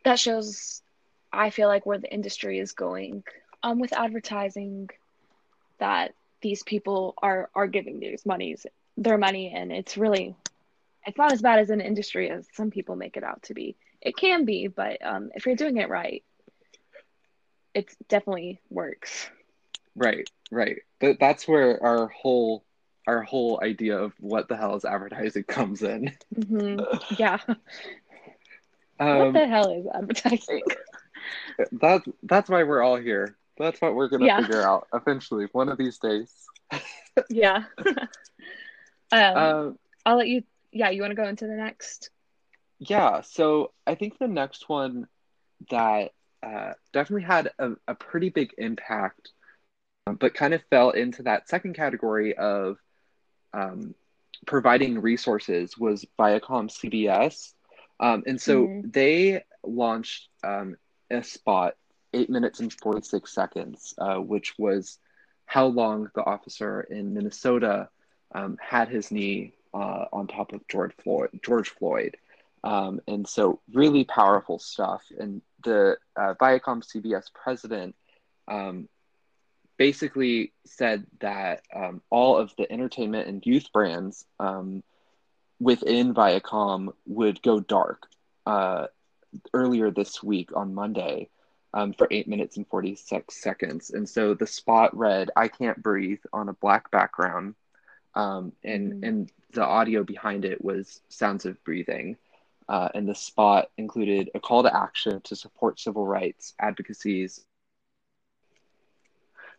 that 0.03 0.19
shows. 0.19 0.83
I 1.35 1.49
feel 1.49 1.67
like 1.67 1.85
where 1.85 1.97
the 1.97 2.13
industry 2.13 2.59
is 2.59 2.71
going 2.71 3.23
um, 3.63 3.79
with 3.79 3.93
advertising, 3.93 4.89
that 5.79 6.13
these 6.41 6.63
people 6.63 7.15
are 7.21 7.49
are 7.53 7.67
giving 7.67 7.99
these 7.99 8.25
monies 8.25 8.65
their 8.97 9.17
money, 9.17 9.53
and 9.55 9.71
it's 9.71 9.97
really 9.97 10.35
it's 11.05 11.17
not 11.17 11.31
as 11.31 11.41
bad 11.41 11.59
as 11.59 11.69
an 11.69 11.81
industry 11.81 12.29
as 12.29 12.47
some 12.53 12.71
people 12.71 12.95
make 12.95 13.17
it 13.17 13.23
out 13.23 13.43
to 13.43 13.53
be. 13.53 13.75
It 14.01 14.17
can 14.17 14.45
be, 14.45 14.67
but 14.67 15.03
um, 15.05 15.31
if 15.35 15.45
you're 15.45 15.55
doing 15.55 15.77
it 15.77 15.89
right, 15.89 16.23
it 17.73 17.93
definitely 18.07 18.59
works. 18.69 19.29
Right, 19.95 20.29
right. 20.51 20.77
But 20.99 21.19
that's 21.19 21.47
where 21.47 21.81
our 21.83 22.07
whole 22.07 22.63
our 23.07 23.21
whole 23.21 23.59
idea 23.63 23.97
of 23.97 24.13
what 24.19 24.47
the 24.47 24.57
hell 24.57 24.75
is 24.75 24.85
advertising 24.85 25.43
comes 25.47 25.83
in. 25.83 26.11
Mm-hmm. 26.35 27.15
Yeah. 27.17 27.39
Um, 28.97 29.17
what 29.17 29.33
the 29.33 29.45
hell 29.45 29.71
is 29.71 29.85
advertising? 29.93 30.61
That's 31.71 32.07
that's 32.23 32.49
why 32.49 32.63
we're 32.63 32.81
all 32.81 32.97
here. 32.97 33.35
That's 33.57 33.79
what 33.81 33.95
we're 33.95 34.09
gonna 34.09 34.25
yeah. 34.25 34.41
figure 34.41 34.61
out 34.61 34.87
eventually, 34.93 35.47
one 35.51 35.69
of 35.69 35.77
these 35.77 35.97
days. 35.97 36.31
yeah. 37.29 37.63
um, 39.11 39.37
um, 39.37 39.79
I'll 40.05 40.17
let 40.17 40.27
you. 40.27 40.43
Yeah, 40.71 40.89
you 40.89 41.01
want 41.01 41.11
to 41.11 41.15
go 41.15 41.27
into 41.27 41.47
the 41.47 41.55
next? 41.55 42.09
Yeah. 42.79 43.21
So 43.21 43.71
I 43.87 43.95
think 43.95 44.19
the 44.19 44.27
next 44.27 44.67
one 44.67 45.07
that 45.69 46.11
uh, 46.43 46.73
definitely 46.91 47.23
had 47.23 47.51
a, 47.57 47.71
a 47.87 47.95
pretty 47.95 48.29
big 48.29 48.51
impact, 48.57 49.31
but 50.05 50.33
kind 50.33 50.53
of 50.53 50.61
fell 50.69 50.89
into 50.89 51.23
that 51.23 51.47
second 51.47 51.75
category 51.75 52.35
of 52.35 52.77
um, 53.53 53.95
providing 54.45 54.99
resources 54.99 55.77
was 55.77 56.05
Viacom 56.19 56.69
CBS. 56.69 57.53
Um, 57.99 58.23
and 58.27 58.39
so 58.39 58.67
mm-hmm. 58.67 58.89
they 58.89 59.43
launched 59.63 60.27
um, 60.43 60.75
a 61.11 61.23
spot, 61.23 61.75
eight 62.13 62.29
minutes 62.29 62.59
and 62.59 62.71
46 62.71 63.31
seconds, 63.31 63.93
uh, 63.97 64.15
which 64.15 64.53
was 64.57 64.99
how 65.45 65.67
long 65.67 66.09
the 66.15 66.23
officer 66.23 66.81
in 66.81 67.13
Minnesota 67.13 67.89
um, 68.33 68.57
had 68.61 68.89
his 68.89 69.11
knee 69.11 69.53
uh, 69.73 70.05
on 70.11 70.27
top 70.27 70.53
of 70.53 70.67
George 70.67 70.93
Floyd. 71.03 71.29
George 71.43 71.69
Floyd. 71.69 72.17
Um, 72.63 72.99
and 73.07 73.27
so, 73.27 73.59
really 73.73 74.05
powerful 74.05 74.57
stuff. 74.57 75.03
And 75.19 75.41
the 75.63 75.97
uh, 76.15 76.33
Viacom 76.41 76.83
CBS 76.83 77.25
president 77.31 77.95
um, 78.47 78.89
basically 79.77 80.51
said 80.65 81.05
that 81.19 81.61
um, 81.75 82.01
all 82.09 82.37
of 82.37 82.53
the 82.57 82.71
entertainment 82.71 83.27
and 83.27 83.45
youth 83.45 83.71
brands 83.71 84.25
um, 84.39 84.83
within 85.59 86.13
Viacom 86.13 86.93
would 87.05 87.41
go 87.41 87.59
dark 87.59 88.07
uh, 88.45 88.87
earlier 89.53 89.91
this 89.91 90.23
week 90.23 90.55
on 90.55 90.73
Monday 90.73 91.29
um, 91.73 91.93
for 91.93 92.07
eight 92.11 92.27
minutes 92.27 92.57
and 92.57 92.67
46 92.67 93.35
seconds. 93.35 93.91
And 93.91 94.07
so 94.07 94.33
the 94.33 94.47
spot 94.47 94.95
read, 94.95 95.31
I 95.35 95.47
can't 95.47 95.81
breathe 95.81 96.21
on 96.33 96.49
a 96.49 96.53
black 96.53 96.91
background. 96.91 97.55
Um, 98.13 98.53
and, 98.63 98.93
mm-hmm. 98.93 99.03
and 99.03 99.31
the 99.51 99.65
audio 99.65 100.03
behind 100.03 100.45
it 100.45 100.63
was 100.63 101.01
sounds 101.09 101.45
of 101.45 101.61
breathing. 101.63 102.17
Uh, 102.67 102.89
and 102.95 103.07
the 103.07 103.15
spot 103.15 103.69
included 103.77 104.31
a 104.33 104.39
call 104.39 104.63
to 104.63 104.75
action 104.75 105.21
to 105.21 105.35
support 105.35 105.79
civil 105.79 106.07
rights 106.07 106.53
advocacies 106.59 107.45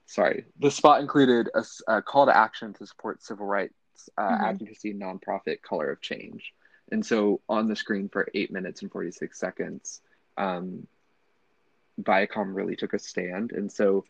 sorry, 0.07 0.45
the 0.59 0.71
spot 0.71 1.01
included 1.01 1.51
a, 1.55 1.65
a, 1.89 2.03
call 2.03 2.27
to 2.27 2.37
action 2.37 2.73
to 2.75 2.87
support 2.87 3.23
civil 3.23 3.47
rights 3.47 3.75
uh, 4.17 4.23
mm-hmm. 4.23 4.45
advocacy 4.45 4.95
nonprofit 4.95 5.63
Color 5.63 5.91
of 5.91 6.01
Change. 6.01 6.55
And 6.91 7.05
so 7.05 7.41
on 7.49 7.69
the 7.69 7.77
screen 7.77 8.09
for 8.09 8.29
eight 8.35 8.53
minutes 8.53 8.83
and 8.83 8.91
46 8.91 9.39
seconds, 9.39 10.01
um, 10.37 10.87
Viacom 12.01 12.55
really 12.55 12.77
took 12.77 12.93
a 12.93 12.99
stand. 12.99 13.53
And 13.53 13.71
so 13.71 14.05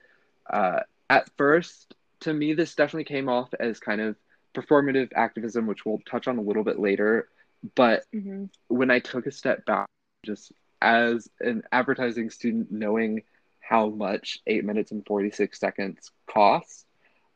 uh, 0.49 0.81
at 1.09 1.31
first, 1.37 1.95
to 2.21 2.33
me, 2.33 2.55
this 2.55 2.75
definitely 2.75 3.05
came 3.05 3.29
off 3.29 3.53
as 3.59 3.81
kind 3.81 4.01
of 4.01 4.17
performative 4.55 5.13
activism, 5.15 5.67
which 5.67 5.85
we'll 5.85 6.01
touch 6.09 6.29
on 6.29 6.39
a 6.39 6.43
little 6.43 6.65
bit 6.65 6.79
later. 6.79 7.29
But 7.75 8.05
mm-hmm. 8.15 8.45
when 8.69 8.91
I 8.91 8.99
took 8.99 9.27
a 9.27 9.33
step 9.33 9.65
back, 9.67 9.87
just 10.25 10.53
as 10.83 11.29
an 11.41 11.63
advertising 11.73 12.31
student, 12.31 12.71
knowing 12.71 13.23
how 13.61 13.89
much 13.89 14.39
eight 14.47 14.65
minutes 14.65 14.93
and 14.93 15.05
46 15.07 15.59
seconds 15.59 16.11
costs. 16.27 16.85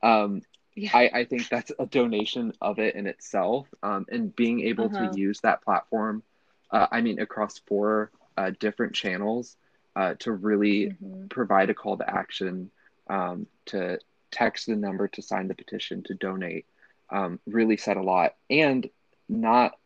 Um, 0.03 0.42
yeah. 0.74 0.90
I, 0.92 1.11
I 1.12 1.24
think 1.24 1.48
that's 1.48 1.72
a 1.78 1.87
donation 1.87 2.52
of 2.61 2.78
it 2.78 2.94
in 2.94 3.06
itself. 3.06 3.66
Um, 3.83 4.06
and 4.11 4.35
being 4.35 4.61
able 4.61 4.87
uh-huh. 4.87 5.11
to 5.11 5.20
use 5.20 5.40
that 5.40 5.62
platform, 5.62 6.22
uh, 6.70 6.87
I 6.90 7.00
mean, 7.00 7.20
across 7.20 7.59
four 7.66 8.11
uh, 8.37 8.52
different 8.59 8.94
channels 8.94 9.56
uh, 9.96 10.14
to 10.20 10.33
really 10.33 10.87
mm-hmm. 10.87 11.26
provide 11.26 11.70
a 11.70 11.74
call 11.74 11.96
to 11.98 12.09
action, 12.09 12.70
um, 13.09 13.46
to 13.66 13.98
text 14.30 14.66
the 14.66 14.76
number 14.76 15.09
to 15.09 15.22
sign 15.22 15.48
the 15.48 15.54
petition 15.54 16.02
to 16.04 16.14
donate, 16.14 16.66
um, 17.11 17.40
really 17.46 17.76
said 17.76 17.96
a 17.96 18.02
lot. 18.02 18.35
And 18.48 18.88
not 19.28 19.76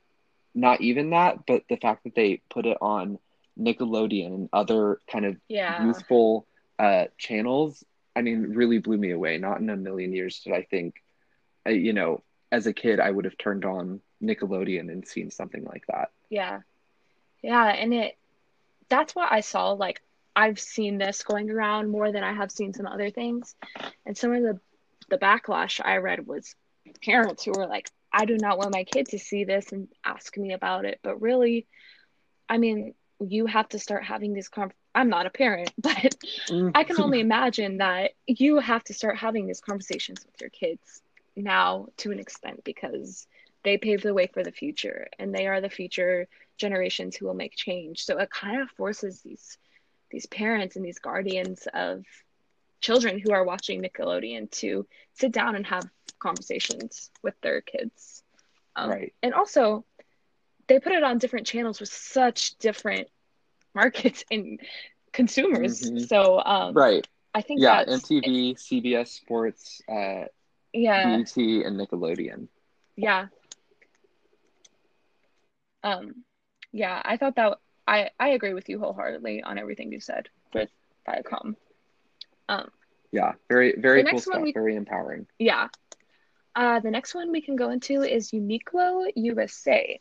not 0.55 0.81
even 0.81 1.11
that, 1.11 1.47
but 1.47 1.65
the 1.69 1.77
fact 1.77 2.05
that 2.05 2.15
they 2.15 2.41
put 2.49 2.65
it 2.65 2.79
on 2.81 3.19
Nickelodeon 3.59 4.27
and 4.27 4.49
other 4.53 5.01
kind 5.11 5.25
of 5.25 5.37
yeah. 5.49 5.85
youthful 5.85 6.47
uh, 6.79 7.07
channels, 7.19 7.85
I 8.17 8.23
mean, 8.23 8.55
really 8.55 8.79
blew 8.79 8.97
me 8.97 9.11
away. 9.11 9.39
Not 9.39 9.61
in 9.61 9.71
a 9.71 9.77
million 9.77 10.13
years 10.13 10.41
did 10.41 10.53
I 10.53 10.63
think, 10.63 11.03
uh, 11.67 11.71
you 11.71 11.93
know, 11.93 12.23
as 12.53 12.67
a 12.67 12.73
kid, 12.73 13.01
I 13.01 13.11
would 13.11 13.25
have 13.25 13.37
turned 13.37 13.65
on 13.65 14.01
Nickelodeon 14.23 14.91
and 14.91 15.07
seen 15.07 15.31
something 15.31 15.65
like 15.65 15.85
that. 15.89 16.11
Yeah. 16.31 16.61
Yeah. 17.43 17.67
And 17.67 17.93
it, 17.93 18.17
that's 18.89 19.15
what 19.15 19.33
I 19.33 19.41
saw. 19.41 19.73
Like, 19.73 20.01
I've 20.37 20.61
seen 20.61 20.99
this 20.99 21.23
going 21.23 21.51
around 21.51 21.91
more 21.91 22.11
than 22.13 22.25
I 22.25 22.33
have 22.33 22.51
seen 22.51 22.73
some 22.73 22.87
other 22.87 23.11
things. 23.11 23.55
And 24.05 24.17
some 24.17 24.33
of 24.33 24.43
the, 24.43 24.61
the 25.09 25.19
backlash 25.19 25.81
I 25.85 25.97
read 25.99 26.27
was 26.27 26.55
parents 27.05 27.45
who 27.45 27.53
were 27.53 27.67
like, 27.67 27.91
I 28.13 28.25
do 28.25 28.37
not 28.37 28.59
want 28.59 28.73
my 28.73 28.85
kid 28.85 29.09
to 29.09 29.19
see 29.19 29.45
this 29.45 29.73
and 29.73 29.89
ask 30.05 30.37
me 30.37 30.53
about 30.53 30.85
it. 30.85 31.01
But 31.03 31.21
really, 31.21 31.67
I 32.49 32.59
mean, 32.59 32.95
you 33.21 33.47
have 33.47 33.69
to 33.71 33.79
start 33.79 34.05
having 34.05 34.33
these 34.33 34.49
con- 34.49 34.73
I'm 34.95 35.09
not 35.09 35.27
a 35.27 35.31
parent, 35.31 35.73
but. 35.79 36.15
I 36.75 36.85
can 36.85 37.01
only 37.01 37.21
imagine 37.21 37.79
that 37.79 38.13
you 38.27 38.59
have 38.59 38.85
to 38.85 38.95
start 38.95 39.17
having 39.17 39.47
these 39.47 39.61
conversations 39.61 40.25
with 40.25 40.41
your 40.41 40.51
kids 40.51 41.03
now 41.37 41.89
to 41.99 42.13
an 42.13 42.21
extent 42.21 42.63
because 42.65 43.27
they 43.65 43.79
pave 43.79 44.03
the 44.03 44.15
way 44.15 44.27
for 44.27 44.45
the 44.45 44.53
future 44.53 45.09
and 45.19 45.35
they 45.35 45.47
are 45.47 45.61
the 45.61 45.71
future 45.71 46.29
generations 46.59 47.17
who 47.17 47.27
will 47.27 47.35
make 47.35 47.57
change. 47.57 48.05
So 48.05 48.19
it 48.19 48.31
kind 48.31 48.63
of 48.63 48.71
forces 48.71 49.21
these 49.23 49.59
these 50.11 50.27
parents 50.27 50.77
and 50.77 50.85
these 50.85 51.01
guardians 51.01 51.67
of 51.75 52.05
children 52.81 53.19
who 53.19 53.33
are 53.33 53.43
watching 53.43 53.83
Nickelodeon 53.83 54.51
to 54.51 54.87
sit 55.15 55.33
down 55.33 55.57
and 55.57 55.67
have 55.67 55.89
conversations 56.21 57.11
with 57.23 57.35
their 57.41 57.63
kids. 57.63 58.23
Um, 58.77 58.91
right. 58.91 59.15
And 59.23 59.35
also, 59.35 59.85
they 60.69 60.79
put 60.79 60.93
it 60.93 61.03
on 61.03 61.19
different 61.19 61.47
channels 61.47 61.81
with 61.81 61.89
such 61.89 62.57
different 62.59 63.09
markets 63.75 64.25
and 64.31 64.61
consumers. 65.13 65.83
Mm-hmm. 65.83 65.99
So 65.99 66.41
um, 66.45 66.75
right, 66.75 67.07
I 67.35 67.43
think 67.43 67.61
yeah, 67.61 67.85
MTV, 67.85 68.55
CBS 68.55 69.09
Sports, 69.09 69.83
uh, 69.89 70.25
yeah, 70.73 71.17
BET, 71.17 71.37
and 71.37 71.79
Nickelodeon. 71.81 72.49
Yeah. 72.97 73.27
Um, 75.83 76.25
yeah, 76.73 77.01
I 77.05 77.17
thought 77.17 77.37
that 77.37 77.59
I 77.87 78.11
I 78.19 78.31
agree 78.31 78.55
with 78.55 78.69
you 78.69 78.79
wholeheartedly 78.79 79.43
on 79.43 79.59
everything 79.59 79.93
you 79.93 80.01
said 80.01 80.29
with 80.53 80.71
Viacom. 81.07 81.57
Um, 82.49 82.71
yeah, 83.13 83.33
very 83.49 83.75
very 83.79 84.05
cool 84.05 84.19
stuff. 84.19 84.43
We, 84.43 84.53
very 84.53 84.77
empowering. 84.77 85.27
Yeah. 85.39 85.69
Uh, 86.57 86.79
the 86.79 86.91
next 86.91 87.15
one 87.15 87.33
we 87.33 87.41
can 87.41 87.57
go 87.57 87.71
into 87.71 88.03
is 88.03 88.31
Uniqlo 88.31 89.11
USA. 89.17 90.01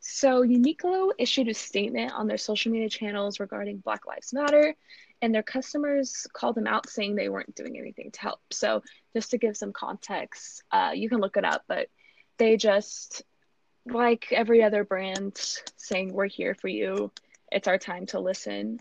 So 0.00 0.42
Uniqlo 0.42 1.10
issued 1.18 1.48
a 1.48 1.54
statement 1.54 2.12
on 2.12 2.26
their 2.26 2.38
social 2.38 2.72
media 2.72 2.88
channels 2.88 3.38
regarding 3.38 3.78
Black 3.78 4.06
Lives 4.06 4.32
Matter, 4.32 4.74
and 5.22 5.34
their 5.34 5.42
customers 5.42 6.26
called 6.32 6.54
them 6.54 6.66
out 6.66 6.88
saying 6.88 7.14
they 7.14 7.28
weren't 7.28 7.54
doing 7.54 7.78
anything 7.78 8.10
to 8.10 8.20
help. 8.20 8.40
So 8.50 8.82
just 9.14 9.30
to 9.32 9.38
give 9.38 9.56
some 9.56 9.72
context, 9.72 10.62
uh, 10.72 10.92
you 10.94 11.10
can 11.10 11.20
look 11.20 11.36
it 11.36 11.44
up, 11.44 11.64
but 11.68 11.88
they 12.38 12.56
just, 12.56 13.22
like 13.84 14.32
every 14.32 14.62
other 14.62 14.84
brand, 14.84 15.38
saying 15.76 16.14
we're 16.14 16.26
here 16.26 16.54
for 16.54 16.68
you. 16.68 17.12
It's 17.52 17.68
our 17.68 17.78
time 17.78 18.06
to 18.06 18.20
listen. 18.20 18.80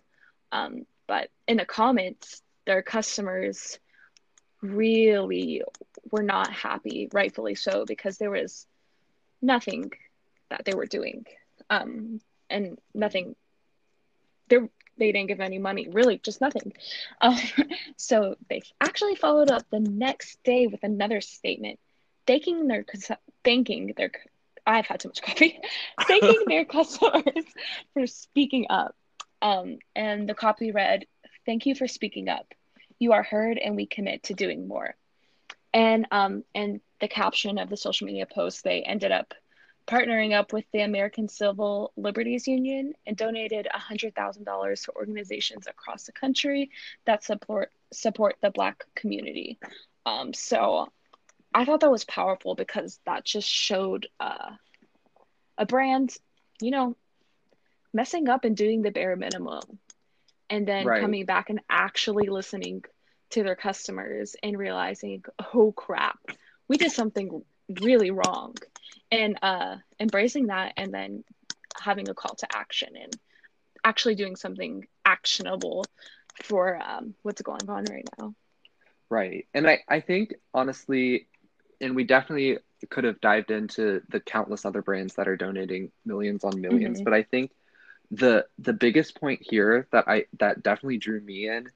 Um, 0.53 0.85
but 1.05 1.29
in 1.47 1.57
the 1.57 1.65
comments, 1.65 2.41
their 2.65 2.81
customers 2.81 3.77
really 4.61 5.63
were 6.11 6.23
not 6.23 6.53
happy, 6.53 7.09
rightfully 7.11 7.55
so, 7.55 7.83
because 7.85 8.17
there 8.17 8.31
was 8.31 8.65
nothing 9.41 9.91
that 10.49 10.65
they 10.65 10.73
were 10.73 10.85
doing 10.85 11.25
um, 11.69 12.19
and 12.49 12.77
nothing 12.93 13.35
there 14.49 14.69
they 14.99 15.11
didn't 15.11 15.29
give 15.29 15.39
any 15.39 15.57
money, 15.57 15.87
really, 15.89 16.19
just 16.19 16.41
nothing. 16.41 16.73
Um, 17.21 17.37
so 17.97 18.35
they 18.49 18.61
actually 18.79 19.15
followed 19.15 19.51
up 19.51 19.63
the 19.69 19.79
next 19.79 20.41
day 20.43 20.67
with 20.67 20.83
another 20.83 21.19
statement, 21.21 21.79
thanking 22.27 22.67
their 22.67 22.85
thanking 23.43 23.93
their 23.97 24.11
I've 24.65 24.85
had 24.85 25.01
too 25.01 25.09
much 25.09 25.21
coffee, 25.21 25.59
thanking 26.07 26.43
their 26.47 26.65
customers 26.77 27.45
for 27.93 28.07
speaking 28.07 28.67
up. 28.69 28.95
Um, 29.41 29.79
and 29.95 30.29
the 30.29 30.33
copy 30.33 30.71
read, 30.71 31.07
"Thank 31.45 31.65
you 31.65 31.75
for 31.75 31.87
speaking 31.87 32.29
up. 32.29 32.53
You 32.99 33.13
are 33.13 33.23
heard, 33.23 33.57
and 33.57 33.75
we 33.75 33.85
commit 33.85 34.23
to 34.23 34.33
doing 34.33 34.67
more." 34.67 34.95
And 35.73 36.07
um, 36.11 36.43
and 36.55 36.79
the 37.01 37.09
caption 37.09 37.57
of 37.57 37.69
the 37.69 37.77
social 37.77 38.07
media 38.07 38.25
post, 38.25 38.63
they 38.63 38.81
ended 38.81 39.11
up 39.11 39.33
partnering 39.87 40.37
up 40.37 40.53
with 40.53 40.65
the 40.71 40.81
American 40.81 41.27
Civil 41.27 41.91
Liberties 41.97 42.47
Union 42.47 42.93
and 43.05 43.17
donated 43.17 43.67
$100,000 43.73 44.85
to 44.85 44.91
organizations 44.95 45.67
across 45.67 46.03
the 46.03 46.11
country 46.11 46.69
that 47.05 47.23
support 47.23 47.71
support 47.91 48.35
the 48.41 48.51
Black 48.51 48.83
community. 48.95 49.57
Um, 50.05 50.33
so 50.33 50.87
I 51.53 51.65
thought 51.65 51.79
that 51.79 51.91
was 51.91 52.05
powerful 52.05 52.53
because 52.55 52.99
that 53.05 53.25
just 53.25 53.47
showed 53.47 54.07
uh, 54.19 54.51
a 55.57 55.65
brand, 55.65 56.15
you 56.61 56.71
know, 56.71 56.95
messing 57.93 58.29
up 58.29 58.45
and 58.45 58.55
doing 58.55 58.83
the 58.83 58.91
bare 58.91 59.15
minimum, 59.15 59.79
and 60.49 60.67
then 60.67 60.85
right. 60.85 61.01
coming 61.01 61.25
back 61.25 61.49
and 61.49 61.61
actually 61.69 62.27
listening 62.27 62.83
to 63.31 63.43
their 63.43 63.55
customers 63.55 64.35
and 64.41 64.57
realizing, 64.57 65.23
oh 65.53 65.71
crap, 65.71 66.19
we 66.67 66.77
did 66.77 66.91
something 66.91 67.43
really 67.81 68.11
wrong. 68.11 68.55
And 69.11 69.37
uh 69.41 69.77
embracing 69.99 70.47
that 70.47 70.73
and 70.77 70.93
then 70.93 71.23
having 71.79 72.09
a 72.09 72.13
call 72.13 72.35
to 72.35 72.47
action 72.55 72.89
and 72.95 73.15
actually 73.83 74.15
doing 74.15 74.35
something 74.35 74.87
actionable 75.05 75.85
for 76.43 76.79
um, 76.81 77.15
what's 77.23 77.41
going 77.41 77.69
on 77.69 77.85
right 77.85 78.07
now. 78.19 78.33
Right. 79.09 79.47
And 79.53 79.67
i 79.67 79.79
i 79.87 79.99
think 79.99 80.35
honestly 80.53 81.27
and 81.81 81.95
we 81.95 82.03
definitely 82.03 82.59
could 82.89 83.03
have 83.03 83.19
dived 83.21 83.51
into 83.51 84.01
the 84.09 84.19
countless 84.19 84.65
other 84.65 84.81
brands 84.81 85.15
that 85.15 85.27
are 85.27 85.35
donating 85.35 85.91
millions 86.05 86.43
on 86.43 86.53
1000000s 86.53 86.71
mm-hmm. 86.71 87.03
but 87.03 87.13
i 87.13 87.23
think 87.23 87.51
the 88.11 88.45
the 88.57 88.73
biggest 88.73 89.19
point 89.19 89.41
here 89.41 89.87
that 89.91 90.07
i 90.07 90.25
that 90.39 90.63
definitely 90.63 90.97
drew 90.97 91.19
me 91.19 91.47
in 91.47 91.69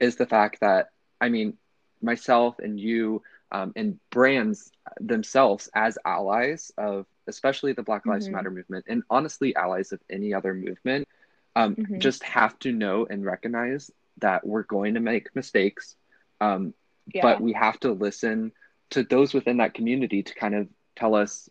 is 0.00 0.16
the 0.16 0.26
fact 0.26 0.60
that 0.60 0.90
i 1.20 1.28
mean 1.28 1.56
myself 2.02 2.58
and 2.58 2.78
you 2.78 3.22
um, 3.54 3.72
and 3.76 4.00
brands 4.10 4.72
themselves 5.00 5.70
as 5.74 5.96
allies 6.04 6.72
of 6.76 7.06
especially 7.28 7.72
the 7.72 7.84
Black 7.84 8.04
Lives 8.04 8.26
mm-hmm. 8.26 8.34
Matter 8.34 8.50
movement 8.50 8.84
and 8.88 9.04
honestly 9.08 9.54
allies 9.54 9.92
of 9.92 10.00
any 10.10 10.34
other 10.34 10.52
movement 10.52 11.06
um, 11.54 11.76
mm-hmm. 11.76 12.00
just 12.00 12.24
have 12.24 12.58
to 12.58 12.72
know 12.72 13.06
and 13.08 13.24
recognize 13.24 13.92
that 14.18 14.44
we're 14.44 14.64
going 14.64 14.94
to 14.94 15.00
make 15.00 15.34
mistakes 15.36 15.94
um, 16.40 16.74
yeah. 17.14 17.22
but 17.22 17.40
we 17.40 17.52
have 17.52 17.78
to 17.80 17.92
listen 17.92 18.50
to 18.90 19.04
those 19.04 19.32
within 19.32 19.58
that 19.58 19.72
community 19.72 20.24
to 20.24 20.34
kind 20.34 20.56
of 20.56 20.68
tell 20.96 21.14
us 21.14 21.48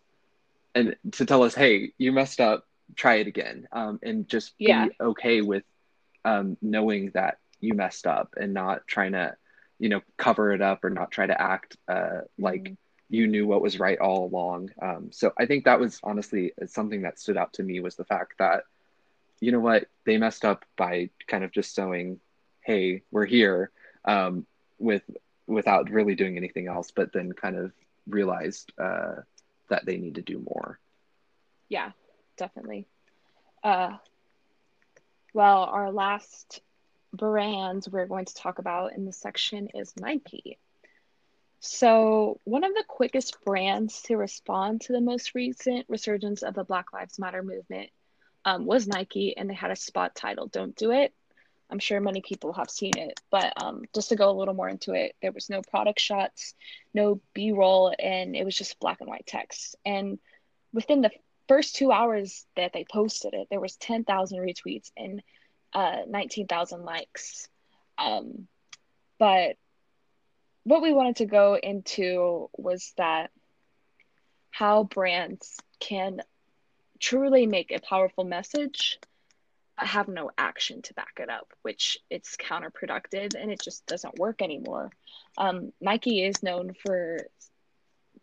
and 0.76 0.98
to 1.13 1.26
tell 1.26 1.44
us 1.44 1.56
hey 1.56 1.94
you 1.98 2.12
messed 2.12 2.42
up 2.42 2.68
try 2.98 3.16
it 3.16 3.28
again 3.28 3.66
um, 3.72 3.98
and 4.04 4.28
just 4.28 4.54
yeah. 4.60 4.88
be 4.88 4.96
okay 5.00 5.42
with 5.42 5.63
um, 6.26 6.58
knowing 6.62 7.12
that 7.13 7.38
you 7.62 7.74
messed 7.74 8.06
up 8.06 8.34
and 8.36 8.54
not 8.54 8.86
trying 8.88 9.13
to 9.13 9.38
you 9.84 9.89
know 9.89 10.02
cover 10.15 10.54
it 10.54 10.62
up 10.62 10.86
or 10.86 10.89
not 10.89 11.12
try 11.12 11.28
to 11.28 11.41
act 11.41 11.76
uh, 11.89 12.22
like 12.39 12.63
mm-hmm. 12.63 12.74
you 13.10 13.28
knew 13.28 13.46
what 13.46 13.62
was 13.62 13.82
right 13.82 14.00
all 14.00 14.26
along. 14.26 14.69
Um, 14.82 15.10
so 15.12 15.34
i 15.38 15.46
think 15.46 15.65
that 15.65 15.82
was 15.82 16.00
honestly 16.02 16.54
something 16.67 17.02
that 17.02 17.19
stood 17.19 17.36
out 17.36 17.52
to 17.54 17.63
me 17.63 17.82
was 17.82 17.98
the 17.98 18.06
fact 18.06 18.36
that 18.39 18.63
you 19.41 19.52
know 19.52 19.60
what 19.60 19.89
they 20.06 20.17
messed 20.17 20.46
up 20.46 20.63
by 20.78 21.10
kind 21.28 21.43
of 21.43 21.52
just 21.52 21.76
saying 21.76 22.22
hey 22.62 23.02
we're 23.12 23.26
here 23.26 23.72
um, 24.06 24.46
with 24.80 25.04
without 25.48 25.89
really 25.89 26.15
doing 26.15 26.38
anything 26.38 26.69
else 26.69 26.91
but 26.91 27.12
then 27.12 27.34
kind 27.34 27.58
of 27.58 27.74
realized 28.08 28.72
uh, 28.78 29.15
that 29.69 29.86
they 29.86 29.98
need 29.98 30.15
to 30.15 30.22
do 30.22 30.39
more. 30.39 30.80
Yeah 31.67 31.91
definitely. 32.38 32.88
Uh, 33.62 33.98
well 35.34 35.63
our 35.63 35.91
last 35.91 36.62
brands 37.13 37.88
we're 37.88 38.08
going 38.08 38.26
to 38.26 38.34
talk 38.34 38.60
about 38.60 38.93
in 38.93 39.06
this 39.06 39.17
section 39.17 39.69
is 39.73 39.93
Nike. 39.97 40.58
So, 41.60 42.41
one 42.43 42.65
of 42.65 42.73
the 42.73 42.84
quickest 42.86 43.38
brands 43.45 44.02
to 44.04 44.17
respond 44.17 44.82
to 44.82 44.93
the 44.93 44.99
most 44.99 45.34
recent 45.34 45.86
resurgence 45.88 46.43
of 46.43 46.56
the 46.56 46.65
Black 46.65 46.91
Lives 46.91 47.17
Matter 47.17 47.41
movement 47.41 47.89
um, 48.43 48.65
was 48.65 48.88
Nike, 48.88 49.38
and 49.38 49.49
they 49.49 49.54
had 49.54 49.71
a 49.71 49.76
spot 49.76 50.13
titled 50.13 50.52
Don't 50.52 50.76
Do 50.76 50.91
It. 50.91 51.13
I'm 51.69 51.80
sure 51.80 52.02
many 52.02 52.21
people 52.21 52.52
have 52.54 52.69
seen 52.69 52.97
it, 52.97 53.19
but 53.32 53.54
um, 53.63 53.84
just 53.95 54.10
to 54.10 54.17
go 54.17 54.30
a 54.30 54.38
little 54.38 54.54
more 54.54 54.67
into 54.67 54.93
it, 54.93 55.15
there 55.21 55.32
was 55.32 55.49
no 55.49 55.62
product 55.62 55.99
shots, 55.99 56.54
no 56.93 57.21
B 57.34 57.54
roll, 57.54 57.95
and 57.97 58.36
it 58.36 58.43
was 58.43 58.58
just 58.58 58.80
black 58.80 58.99
and 58.99 59.10
white 59.10 59.26
text. 59.26 59.76
And 59.86 60.19
within 60.73 61.02
the 61.02 61.12
first 61.47 61.76
two 61.76 61.91
hours 61.91 62.45
that 62.56 62.73
they 62.73 62.86
posted 62.91 63.34
it, 63.34 63.47
there 63.49 63.62
was 63.62 63.78
10,000 63.78 64.38
retweets 64.38 64.91
and 64.97 65.23
uh, 65.74 66.02
19,000 66.08 66.84
likes. 66.84 67.50
Um, 67.98 68.48
but 69.20 69.58
what 70.64 70.82
we 70.82 70.94
wanted 70.94 71.18
to 71.18 71.26
go 71.26 71.58
into 71.62 72.50
was 72.58 72.94
that 72.98 73.32
how 74.52 74.84
brands 74.84 75.58
can 75.80 76.22
truly 77.00 77.46
make 77.46 77.72
a 77.72 77.80
powerful 77.80 78.24
message 78.24 79.00
have 79.78 80.08
no 80.08 80.30
action 80.38 80.82
to 80.84 80.94
back 80.94 81.20
it 81.20 81.30
up 81.30 81.52
which 81.64 81.98
it's 82.10 82.38
counterproductive 82.38 83.34
and 83.36 83.52
it 83.52 83.60
just 83.62 83.86
doesn't 83.88 84.20
work 84.20 84.42
anymore 84.42 84.92
um, 85.38 85.74
nike 85.82 86.24
is 86.24 86.44
known 86.44 86.74
for 86.86 87.18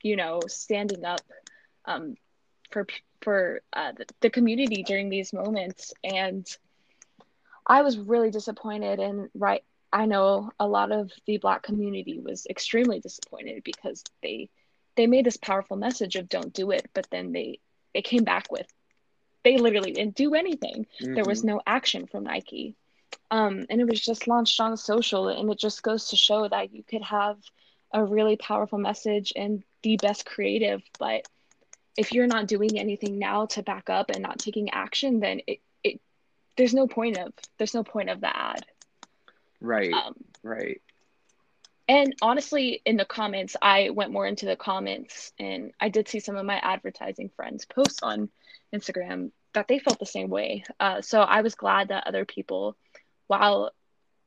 you 0.02 0.16
know 0.16 0.40
standing 0.46 1.04
up 1.04 1.20
um, 1.84 2.14
for 2.70 2.86
for 3.20 3.60
uh, 3.72 3.92
the, 3.92 4.06
the 4.20 4.30
community 4.30 4.82
during 4.82 5.10
these 5.10 5.32
moments 5.32 5.92
and 6.04 6.56
I 7.70 7.82
was 7.82 7.96
really 7.96 8.32
disappointed 8.32 8.98
and 8.98 9.30
right 9.32 9.62
I 9.92 10.06
know 10.06 10.50
a 10.58 10.66
lot 10.66 10.90
of 10.90 11.12
the 11.26 11.38
black 11.38 11.62
community 11.62 12.18
was 12.18 12.46
extremely 12.50 12.98
disappointed 12.98 13.62
because 13.62 14.02
they 14.22 14.50
they 14.96 15.06
made 15.06 15.24
this 15.24 15.36
powerful 15.36 15.76
message 15.76 16.16
of 16.16 16.28
don't 16.28 16.52
do 16.52 16.72
it 16.72 16.90
but 16.94 17.06
then 17.10 17.30
they 17.30 17.60
they 17.94 18.02
came 18.02 18.24
back 18.24 18.50
with 18.50 18.66
they 19.44 19.56
literally 19.56 19.92
didn't 19.92 20.16
do 20.16 20.34
anything 20.34 20.84
mm-hmm. 21.00 21.14
there 21.14 21.24
was 21.24 21.40
mm-hmm. 21.40 21.50
no 21.50 21.60
action 21.64 22.08
from 22.08 22.24
Nike 22.24 22.74
um, 23.30 23.66
and 23.70 23.80
it 23.80 23.88
was 23.88 24.00
just 24.00 24.26
launched 24.26 24.60
on 24.60 24.76
social 24.76 25.28
and 25.28 25.48
it 25.48 25.58
just 25.58 25.84
goes 25.84 26.08
to 26.08 26.16
show 26.16 26.48
that 26.48 26.74
you 26.74 26.82
could 26.82 27.02
have 27.02 27.38
a 27.92 28.04
really 28.04 28.36
powerful 28.36 28.78
message 28.78 29.32
and 29.36 29.62
the 29.84 29.96
best 29.96 30.26
creative 30.26 30.82
but 30.98 31.24
if 31.96 32.12
you're 32.12 32.26
not 32.26 32.48
doing 32.48 32.80
anything 32.80 33.20
now 33.20 33.46
to 33.46 33.62
back 33.62 33.88
up 33.88 34.10
and 34.10 34.22
not 34.22 34.40
taking 34.40 34.70
action 34.70 35.20
then 35.20 35.40
it, 35.46 35.60
there's 36.56 36.74
no 36.74 36.86
point 36.86 37.18
of 37.18 37.32
there's 37.58 37.74
no 37.74 37.84
point 37.84 38.10
of 38.10 38.20
the 38.20 38.34
ad. 38.34 38.66
Right 39.60 39.92
um, 39.92 40.14
right. 40.42 40.80
and 41.86 42.14
honestly 42.22 42.80
in 42.86 42.96
the 42.96 43.04
comments 43.04 43.56
i 43.60 43.90
went 43.90 44.10
more 44.10 44.26
into 44.26 44.46
the 44.46 44.56
comments 44.56 45.32
and 45.38 45.72
i 45.78 45.90
did 45.90 46.08
see 46.08 46.20
some 46.20 46.36
of 46.36 46.46
my 46.46 46.56
advertising 46.56 47.30
friends 47.36 47.66
post 47.66 48.00
on 48.02 48.30
instagram 48.74 49.32
that 49.52 49.66
they 49.66 49.80
felt 49.80 49.98
the 49.98 50.06
same 50.06 50.30
way. 50.30 50.64
Uh, 50.78 51.02
so 51.02 51.20
i 51.20 51.42
was 51.42 51.54
glad 51.54 51.88
that 51.88 52.06
other 52.06 52.24
people 52.24 52.76
while 53.26 53.70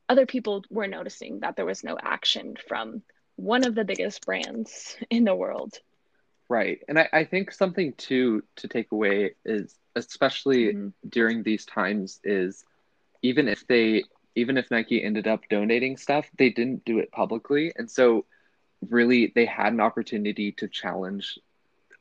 other 0.08 0.26
people 0.26 0.64
were 0.70 0.86
noticing 0.86 1.40
that 1.40 1.56
there 1.56 1.66
was 1.66 1.82
no 1.82 1.96
action 2.00 2.56
from 2.68 3.02
one 3.36 3.64
of 3.64 3.74
the 3.74 3.84
biggest 3.84 4.24
brands 4.24 4.96
in 5.10 5.24
the 5.24 5.34
world 5.34 5.78
right 6.48 6.80
and 6.88 6.98
i, 6.98 7.08
I 7.12 7.24
think 7.24 7.52
something 7.52 7.92
too 7.94 8.42
to 8.56 8.68
take 8.68 8.92
away 8.92 9.34
is 9.44 9.76
especially 9.96 10.66
mm-hmm. 10.66 10.88
during 11.08 11.42
these 11.42 11.64
times 11.64 12.20
is 12.24 12.64
even 13.22 13.48
if 13.48 13.66
they 13.66 14.04
even 14.34 14.56
if 14.58 14.70
Nike 14.70 15.02
ended 15.02 15.28
up 15.28 15.42
donating 15.48 15.96
stuff, 15.96 16.28
they 16.36 16.50
didn't 16.50 16.84
do 16.84 16.98
it 16.98 17.12
publicly. 17.12 17.72
And 17.76 17.88
so 17.88 18.24
really 18.90 19.32
they 19.34 19.46
had 19.46 19.72
an 19.72 19.80
opportunity 19.80 20.52
to 20.52 20.68
challenge 20.68 21.38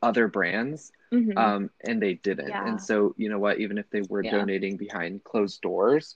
other 0.02 0.28
brands 0.28 0.92
mm-hmm. 1.12 1.38
um, 1.38 1.70
and 1.82 2.02
they 2.02 2.16
didn't. 2.16 2.50
Yeah. 2.50 2.68
And 2.68 2.82
so, 2.82 3.14
you 3.18 3.30
know 3.30 3.40
what, 3.40 3.60
even 3.60 3.78
if 3.78 3.90
they 3.92 4.02
were 4.02 4.24
yeah. 4.24 4.32
donating 4.32 4.78
behind 4.78 5.24
closed 5.24 5.62
doors, 5.62 6.16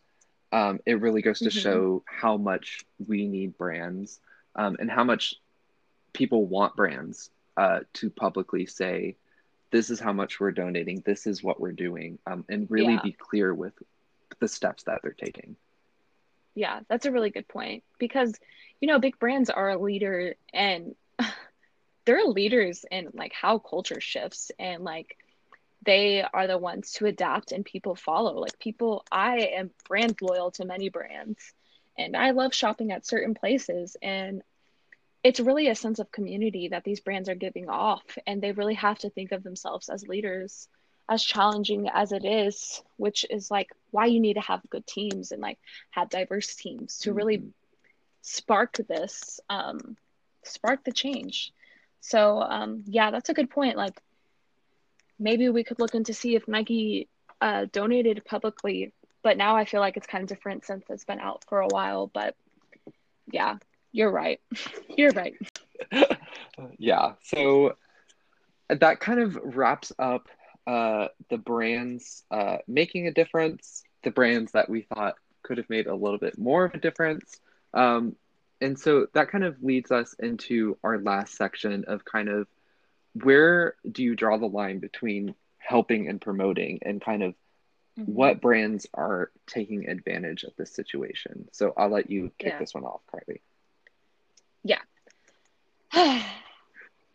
um, 0.52 0.80
it 0.86 1.02
really 1.02 1.22
goes 1.22 1.40
to 1.40 1.50
mm-hmm. 1.50 1.60
show 1.60 2.04
how 2.08 2.38
much 2.38 2.84
we 3.08 3.28
need 3.28 3.58
brands 3.58 4.20
um, 4.56 4.76
and 4.80 4.90
how 4.90 5.04
much 5.04 5.36
people 6.14 6.46
want 6.46 6.76
brands 6.76 7.30
uh, 7.58 7.80
to 7.94 8.10
publicly 8.10 8.66
say, 8.66 9.16
this 9.72 9.90
is 9.90 10.00
how 10.00 10.14
much 10.14 10.40
we're 10.40 10.52
donating 10.52 11.04
this 11.06 11.28
is 11.28 11.44
what 11.44 11.60
we're 11.60 11.74
doing 11.74 12.20
um, 12.26 12.46
and 12.48 12.72
really 12.72 12.94
yeah. 12.94 13.02
be 13.04 13.12
clear 13.12 13.54
with 13.54 13.74
the 14.40 14.48
steps 14.48 14.84
that 14.84 15.02
they're 15.04 15.12
taking 15.12 15.58
yeah 16.56 16.80
that's 16.88 17.06
a 17.06 17.12
really 17.12 17.32
good 17.32 17.48
point 17.50 17.84
because 18.00 18.40
you 18.80 18.88
know 18.88 18.98
big 18.98 19.20
brands 19.20 19.50
are 19.50 19.70
a 19.72 19.78
leader 19.78 20.36
and 20.54 20.96
they're 22.06 22.24
leaders 22.24 22.86
in 22.90 23.10
like 23.14 23.34
how 23.34 23.58
culture 23.58 24.00
shifts 24.00 24.52
and 24.58 24.86
like 24.86 25.18
they 25.88 26.22
are 26.22 26.48
the 26.48 26.58
ones 26.58 26.92
to 26.92 27.06
adapt 27.06 27.52
and 27.52 27.64
people 27.64 27.96
follow. 27.96 28.40
Like 28.40 28.60
people, 28.60 29.06
I 29.12 29.52
am 29.56 29.72
brand 29.88 30.18
loyal 30.22 30.52
to 30.52 30.66
many 30.66 30.90
brands 30.90 31.54
and 31.98 32.16
I 32.16 32.32
love 32.32 32.54
shopping 32.54 32.92
at 32.92 33.06
certain 33.06 33.34
places. 33.34 33.96
And 34.02 34.42
it's 35.28 35.42
really 35.42 35.68
a 35.68 35.76
sense 35.76 36.00
of 36.00 36.10
community 36.10 36.70
that 36.70 36.86
these 36.86 37.02
brands 37.02 37.28
are 37.28 37.36
giving 37.36 37.68
off. 37.68 38.18
And 38.26 38.42
they 38.42 38.54
really 38.54 38.76
have 38.76 39.00
to 39.00 39.10
think 39.10 39.34
of 39.34 39.44
themselves 39.44 39.90
as 39.90 40.08
leaders, 40.08 40.70
as 41.10 41.22
challenging 41.22 41.90
as 41.94 42.14
it 42.14 42.24
is, 42.24 42.82
which 42.96 43.26
is 43.30 43.52
like 43.52 43.68
why 43.92 44.06
you 44.06 44.22
need 44.22 44.36
to 44.36 44.40
have 44.40 44.62
good 44.70 44.88
teams 44.88 45.34
and 45.34 45.42
like 45.42 45.60
have 45.92 46.10
diverse 46.10 46.56
teams 46.56 47.00
to 47.00 47.12
really 47.12 47.40
mm-hmm. 47.40 47.50
spark 48.22 48.78
this, 48.88 49.42
um, 49.50 49.98
spark 50.44 50.86
the 50.86 50.94
change. 50.94 51.52
So 52.00 52.40
um, 52.40 52.86
yeah, 52.86 53.12
that's 53.12 53.28
a 53.28 53.34
good 53.34 53.50
point. 53.50 53.76
Like 53.76 54.02
maybe 55.20 55.50
we 55.50 55.66
could 55.66 55.80
look 55.80 55.94
into 55.94 56.14
see 56.14 56.38
if 56.38 56.48
Nike 56.48 57.10
uh, 57.42 57.66
donated 57.74 58.24
publicly. 58.24 58.94
But 59.24 59.36
now 59.36 59.58
I 59.58 59.66
feel 59.66 59.82
like 59.82 59.98
it's 59.98 60.08
kind 60.08 60.22
of 60.22 60.30
different 60.30 60.64
since 60.64 60.86
it's 60.90 61.04
been 61.04 61.20
out 61.20 61.44
for 61.50 61.60
a 61.60 61.68
while. 61.68 62.08
But 62.08 62.38
yeah, 63.30 63.58
you're 63.98 64.12
right. 64.12 64.40
you're 64.96 65.12
right. 65.12 65.34
yeah. 66.78 67.14
So 67.24 67.76
that 68.70 69.00
kind 69.00 69.20
of 69.20 69.36
wraps 69.42 69.92
up 69.98 70.30
uh, 70.68 71.08
the 71.30 71.38
brands 71.38 72.24
uh, 72.30 72.58
making 72.68 73.08
a 73.08 73.12
difference, 73.12 73.84
the 74.04 74.12
brands 74.12 74.52
that 74.52 74.70
we 74.70 74.84
thought 74.84 75.16
could 75.42 75.58
have 75.58 75.70
made 75.70 75.88
a 75.88 75.96
little 75.96 76.20
bit 76.20 76.38
more 76.38 76.66
of 76.66 76.76
a 76.76 76.80
difference. 76.80 77.40
Um, 77.74 78.16
and 78.62 78.80
so 78.80 79.08
that 79.14 79.32
kind 79.32 79.44
of 79.44 79.64
leads 79.64 79.92
us 79.92 80.14
into 80.20 80.78
our 80.84 81.00
last 81.00 81.36
section 81.36 81.86
of 81.88 82.06
kind 82.06 82.30
of 82.30 82.48
where 83.14 83.76
do 83.92 84.04
you 84.04 84.16
draw 84.16 84.38
the 84.38 84.46
line 84.46 84.78
between 84.80 85.34
helping 85.58 86.08
and 86.08 86.22
promoting 86.22 86.80
and 86.84 87.02
kind 87.02 87.24
of 87.24 87.34
mm-hmm. 87.98 88.14
what 88.14 88.42
brands 88.42 88.86
are 88.94 89.32
taking 89.48 89.90
advantage 89.90 90.44
of 90.44 90.54
this 90.56 90.72
situation? 90.72 91.48
So 91.52 91.74
I'll 91.76 91.90
let 91.90 92.12
you 92.12 92.32
kick 92.38 92.54
yeah. 92.54 92.60
this 92.60 92.76
one 92.76 92.84
off, 92.84 93.02
Carly. 93.10 93.42
Yeah. 94.64 94.80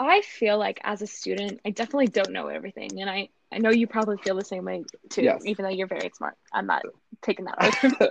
I 0.00 0.22
feel 0.22 0.58
like 0.58 0.80
as 0.82 1.02
a 1.02 1.06
student, 1.06 1.60
I 1.64 1.70
definitely 1.70 2.08
don't 2.08 2.32
know 2.32 2.48
everything. 2.48 3.00
And 3.00 3.08
I, 3.08 3.28
I 3.52 3.58
know 3.58 3.70
you 3.70 3.86
probably 3.86 4.16
feel 4.16 4.34
the 4.34 4.44
same 4.44 4.64
way 4.64 4.84
too, 5.10 5.22
yes. 5.22 5.42
even 5.44 5.64
though 5.64 5.70
you're 5.70 5.86
very 5.86 6.10
smart. 6.14 6.34
I'm 6.52 6.66
not 6.66 6.82
taking 7.22 7.44
that 7.44 7.92
away 8.00 8.10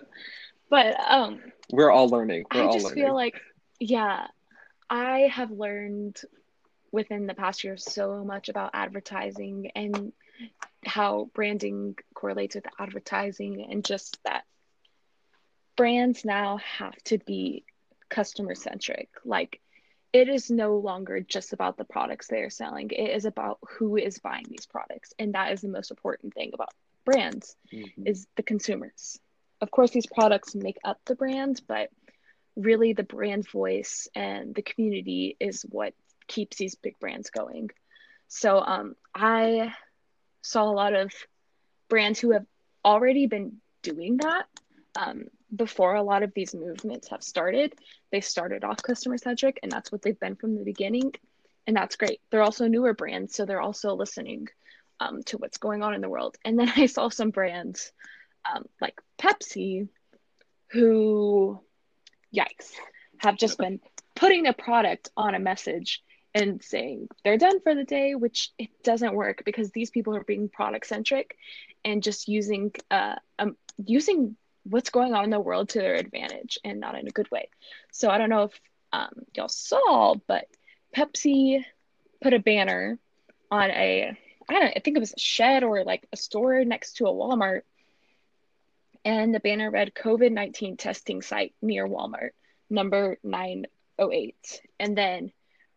But 0.69 0.95
um 1.09 1.41
we're 1.69 1.91
all 1.91 2.07
learning. 2.07 2.45
We're 2.53 2.69
I 2.69 2.73
just 2.73 2.85
learning. 2.85 3.03
feel 3.03 3.13
like 3.13 3.41
yeah, 3.79 4.27
I 4.89 5.29
have 5.33 5.51
learned 5.51 6.21
within 6.91 7.25
the 7.25 7.33
past 7.33 7.63
year 7.63 7.77
so 7.77 8.23
much 8.23 8.49
about 8.49 8.71
advertising 8.73 9.71
and 9.75 10.13
how 10.85 11.29
branding 11.33 11.95
correlates 12.13 12.55
with 12.55 12.65
advertising 12.79 13.67
and 13.69 13.83
just 13.83 14.19
that 14.23 14.43
brands 15.75 16.25
now 16.25 16.57
have 16.57 16.95
to 17.03 17.17
be 17.17 17.63
customer 18.11 18.53
centric 18.53 19.09
like 19.25 19.59
it 20.13 20.27
is 20.27 20.51
no 20.51 20.77
longer 20.77 21.21
just 21.21 21.53
about 21.53 21.77
the 21.77 21.85
products 21.85 22.27
they 22.27 22.41
are 22.41 22.49
selling 22.49 22.89
it 22.91 23.09
is 23.09 23.25
about 23.25 23.57
who 23.67 23.97
is 23.97 24.19
buying 24.19 24.45
these 24.49 24.67
products 24.67 25.13
and 25.17 25.33
that 25.33 25.51
is 25.51 25.61
the 25.61 25.67
most 25.67 25.89
important 25.89 26.33
thing 26.33 26.51
about 26.53 26.73
brands 27.05 27.55
mm-hmm. 27.73 28.05
is 28.05 28.27
the 28.35 28.43
consumers 28.43 29.19
of 29.61 29.71
course 29.71 29.91
these 29.91 30.05
products 30.05 30.53
make 30.53 30.77
up 30.83 30.99
the 31.05 31.15
brand 31.15 31.61
but 31.67 31.89
really 32.55 32.93
the 32.93 33.03
brand 33.03 33.49
voice 33.49 34.07
and 34.15 34.53
the 34.53 34.61
community 34.61 35.35
is 35.39 35.65
what 35.69 35.93
keeps 36.27 36.57
these 36.57 36.75
big 36.75 36.99
brands 36.99 37.29
going. 37.29 37.69
So 38.27 38.59
um, 38.59 38.95
I 39.13 39.73
saw 40.41 40.63
a 40.63 40.71
lot 40.71 40.93
of 40.93 41.11
brands 41.89 42.19
who 42.19 42.31
have 42.31 42.45
already 42.83 43.27
been 43.27 43.57
doing 43.83 44.17
that 44.17 44.45
um, 44.95 45.25
before 45.55 45.95
a 45.95 46.03
lot 46.03 46.23
of 46.23 46.33
these 46.33 46.53
movements 46.53 47.09
have 47.09 47.23
started. 47.23 47.73
They 48.11 48.21
started 48.21 48.63
off 48.63 48.83
customer 48.83 49.17
centric, 49.17 49.59
and 49.63 49.71
that's 49.71 49.91
what 49.91 50.01
they've 50.01 50.19
been 50.19 50.35
from 50.35 50.55
the 50.55 50.63
beginning. 50.63 51.13
And 51.67 51.75
that's 51.75 51.95
great. 51.95 52.21
They're 52.29 52.41
also 52.41 52.67
newer 52.67 52.93
brands, 52.93 53.35
so 53.35 53.45
they're 53.45 53.61
also 53.61 53.93
listening 53.93 54.47
um, 54.99 55.23
to 55.23 55.37
what's 55.37 55.57
going 55.57 55.83
on 55.83 55.93
in 55.93 56.01
the 56.01 56.09
world. 56.09 56.37
And 56.43 56.57
then 56.57 56.71
I 56.75 56.85
saw 56.85 57.09
some 57.09 57.31
brands 57.31 57.91
um, 58.53 58.65
like 58.79 58.99
Pepsi 59.19 59.87
who, 60.71 61.59
yikes, 62.35 62.71
have 63.17 63.37
just 63.37 63.57
been 63.57 63.79
putting 64.15 64.47
a 64.47 64.53
product 64.53 65.09
on 65.17 65.35
a 65.35 65.39
message 65.39 66.01
and 66.33 66.63
saying 66.63 67.09
they're 67.23 67.37
done 67.37 67.59
for 67.61 67.75
the 67.75 67.83
day, 67.83 68.15
which 68.15 68.51
it 68.57 68.69
doesn't 68.83 69.13
work 69.13 69.43
because 69.43 69.71
these 69.71 69.89
people 69.89 70.15
are 70.15 70.23
being 70.23 70.47
product 70.47 70.87
centric 70.87 71.35
and 71.83 72.03
just 72.03 72.27
using 72.27 72.71
uh 72.89 73.15
um, 73.37 73.57
using 73.85 74.37
what's 74.63 74.89
going 74.89 75.13
on 75.13 75.23
in 75.23 75.29
the 75.29 75.39
world 75.39 75.69
to 75.69 75.79
their 75.79 75.95
advantage 75.95 76.59
and 76.63 76.79
not 76.79 76.97
in 76.97 77.07
a 77.07 77.11
good 77.11 77.29
way. 77.31 77.49
So 77.91 78.09
I 78.09 78.17
don't 78.17 78.29
know 78.29 78.43
if 78.43 78.61
um, 78.93 79.11
y'all 79.33 79.49
saw, 79.49 80.15
but 80.27 80.45
Pepsi 80.95 81.63
put 82.21 82.33
a 82.33 82.39
banner 82.39 82.99
on 83.49 83.71
a 83.71 84.17
I 84.49 84.53
don't 84.53 84.63
know, 84.63 84.71
I 84.75 84.79
think 84.79 84.97
it 84.97 85.01
was 85.01 85.13
a 85.13 85.19
shed 85.19 85.63
or 85.63 85.83
like 85.83 86.07
a 86.11 86.17
store 86.17 86.65
next 86.65 86.97
to 86.97 87.05
a 87.05 87.13
Walmart. 87.13 87.61
And 89.05 89.33
the 89.33 89.39
banner 89.39 89.71
read 89.71 89.93
COVID 89.95 90.31
19 90.31 90.77
testing 90.77 91.21
site 91.21 91.53
near 91.61 91.87
Walmart, 91.87 92.31
number 92.69 93.17
908. 93.23 94.61
And 94.79 94.97
then 94.97 95.31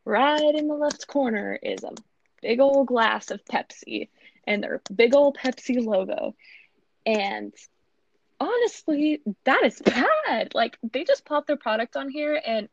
right 0.05 0.55
in 0.55 0.67
the 0.67 0.75
left 0.75 1.07
corner 1.07 1.59
is 1.63 1.85
a 1.85 1.95
big 2.43 2.61
old 2.61 2.89
glass 2.89 3.31
of 3.31 3.45
Pepsi 3.45 4.09
and 4.47 4.63
their 4.63 4.83
big 4.95 5.15
old 5.15 5.39
Pepsi 5.39 5.85
logo. 5.85 6.35
And 7.07 7.55
honestly, 8.41 9.23
that 9.45 9.63
is 9.65 9.81
bad. 9.81 10.55
Like 10.55 10.79
they 10.93 11.05
just 11.05 11.25
pop 11.25 11.47
their 11.47 11.57
product 11.57 11.97
on 11.97 12.09
here 12.09 12.41
and 12.45 12.69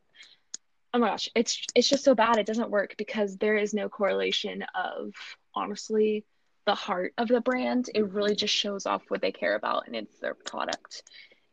oh 0.94 1.00
my 1.00 1.10
gosh, 1.10 1.30
it's 1.36 1.66
it's 1.76 1.90
just 1.90 2.04
so 2.04 2.16
bad 2.16 2.38
it 2.38 2.46
doesn't 2.46 2.70
work 2.70 2.96
because 2.98 3.38
there 3.38 3.58
is 3.58 3.74
no 3.74 3.90
correlation 3.90 4.66
of 4.76 5.14
honestly 5.56 6.26
the 6.66 6.76
heart 6.76 7.14
of 7.18 7.28
the 7.28 7.42
brand. 7.42 7.90
It 7.94 8.12
really 8.12 8.36
just 8.36 8.54
shows 8.54 8.86
off 8.86 9.04
what 9.08 9.22
they 9.22 9.32
care 9.32 9.56
about 9.56 9.88
and 9.88 9.96
it's 9.96 10.20
their 10.20 10.36
product. 10.36 11.04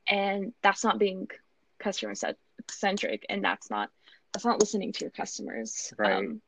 And 0.09 0.53
that's 0.63 0.85
not 0.85 0.99
being 0.99 1.29
customer 1.79 2.15
centric 2.69 3.25
and 3.29 3.45
that's 3.45 3.71
not 3.71 3.91
that's 4.33 4.45
not 4.45 4.61
listening 4.61 4.93
to 4.93 5.01
your 5.03 5.11
customers. 5.11 5.93
Right. 5.97 6.13
Um, 6.13 6.43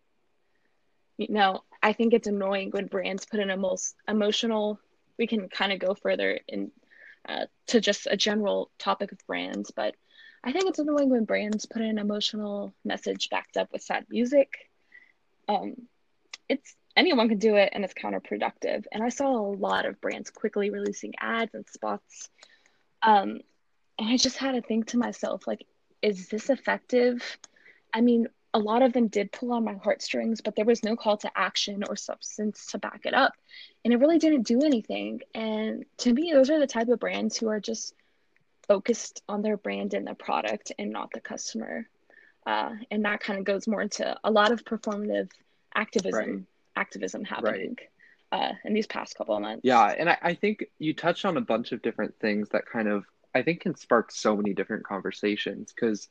you 1.17 1.29
know, 1.29 1.63
I 1.83 1.93
think 1.93 2.15
it's 2.15 2.27
annoying 2.27 2.71
when 2.71 2.87
brands 2.87 3.27
put 3.27 3.41
an 3.41 3.51
emo- 3.51 3.77
emotional. 4.09 4.81
We 5.19 5.27
can 5.27 5.49
kind 5.49 5.73
of 5.73 5.79
go 5.79 5.95
further 5.95 6.41
in 6.49 6.73
uh, 7.29 7.47
to 7.69 7.81
just 7.81 8.07
a 8.11 8.17
general 8.17 8.71
topic 8.79 9.13
of 9.13 9.19
brands, 9.27 9.71
but 9.71 9.95
I 10.43 10.53
think 10.53 10.69
it's 10.69 10.79
annoying 10.79 11.11
when 11.11 11.25
brands 11.25 11.67
put 11.67 11.83
an 11.83 11.99
emotional 11.99 12.73
message 12.85 13.29
backed 13.29 13.57
up 13.57 13.71
with 13.73 13.83
sad 13.83 14.07
music. 14.09 14.49
Um, 15.49 15.75
it's 16.49 16.75
anyone 16.97 17.29
can 17.29 17.39
do 17.39 17.57
it, 17.57 17.71
and 17.73 17.85
it's 17.85 17.95
counterproductive. 17.95 18.85
And 18.91 19.03
I 19.03 19.11
saw 19.11 19.29
a 19.29 19.55
lot 19.55 19.87
of 19.87 20.01
brands 20.01 20.31
quickly 20.31 20.71
releasing 20.71 21.15
ads 21.21 21.55
and 21.55 21.69
spots, 21.69 22.31
um, 23.03 23.41
and 23.99 24.09
I 24.09 24.17
just 24.17 24.39
had 24.39 24.53
to 24.53 24.63
think 24.63 24.89
to 24.89 24.99
myself, 24.99 25.47
like, 25.47 25.67
is 26.01 26.29
this 26.29 26.49
effective? 26.49 27.39
I 27.93 28.01
mean, 28.01 28.29
a 28.53 28.59
lot 28.59 28.83
of 28.83 28.93
them 28.93 29.09
did 29.09 29.33
pull 29.33 29.53
on 29.53 29.65
my 29.65 29.75
heartstrings, 29.75 30.41
but 30.41 30.57
there 30.57 30.65
was 30.65 30.83
no 30.83 30.97
call 30.97 31.17
to 31.19 31.31
action 31.37 31.85
or 31.89 31.97
substance 31.97 32.67
to 32.67 32.79
back 32.79 33.03
it 33.05 33.15
up. 33.15 33.33
And 33.85 33.95
it 33.95 33.99
really 33.99 34.19
didn't 34.19 34.43
do 34.43 34.63
anything. 34.63 35.21
And 35.35 35.85
to 35.99 36.13
me, 36.13 36.33
those 36.33 36.51
are 36.51 36.59
the 36.59 36.67
type 36.67 36.89
of 36.89 36.99
brands 36.99 37.37
who 37.37 37.49
are 37.49 37.61
just 37.61 37.95
focused 38.67 39.23
on 39.29 39.43
their 39.43 39.57
brand 39.57 39.95
and 39.95 40.07
the 40.07 40.15
product 40.15 40.73
and 40.79 40.91
not 40.91 41.11
the 41.13 41.21
customer. 41.21 41.89
Uh, 42.47 42.71
and 42.91 43.05
that 43.05 43.21
kind 43.21 43.39
of 43.39 43.45
goes 43.45 43.69
more 43.69 43.83
into 43.83 44.17
a 44.25 44.31
lot 44.31 44.51
of 44.51 44.65
performative 44.65 45.31
activism, 45.75 46.21
right. 46.21 46.45
activism 46.77 47.25
happening. 47.25 47.77
Right. 47.79 47.89
Uh, 48.33 48.53
in 48.65 48.73
these 48.73 48.87
past 48.87 49.17
couple 49.17 49.35
of 49.35 49.43
months. 49.43 49.63
Yeah, 49.65 49.85
and 49.87 50.09
I, 50.09 50.17
I 50.23 50.35
think 50.35 50.67
you 50.79 50.95
touched 50.95 51.25
on 51.25 51.37
a 51.37 51.41
bunch 51.41 51.73
of 51.73 51.83
different 51.83 52.15
things 52.21 52.49
that 52.51 52.65
kind 52.65 52.87
of 52.87 53.05
I 53.35 53.43
think 53.43 53.63
can 53.63 53.75
spark 53.75 54.13
so 54.13 54.37
many 54.37 54.55
different 54.55 54.85
conversations 54.85 55.73
because 55.73 56.07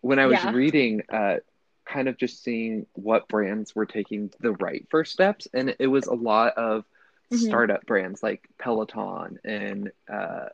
when 0.00 0.20
I 0.20 0.26
was 0.26 0.38
yeah. 0.44 0.52
reading, 0.52 1.02
uh, 1.08 1.38
kind 1.86 2.08
of 2.08 2.16
just 2.16 2.42
seeing 2.42 2.86
what 2.94 3.28
brands 3.28 3.74
were 3.74 3.86
taking 3.86 4.30
the 4.40 4.52
right 4.52 4.86
first 4.90 5.12
steps, 5.12 5.48
and 5.54 5.74
it 5.78 5.86
was 5.86 6.06
a 6.06 6.14
lot 6.14 6.54
of 6.56 6.84
mm-hmm. 7.32 7.44
startup 7.44 7.86
brands 7.86 8.22
like 8.22 8.48
Peloton 8.58 9.38
and 9.44 9.90
uh, 10.12 10.46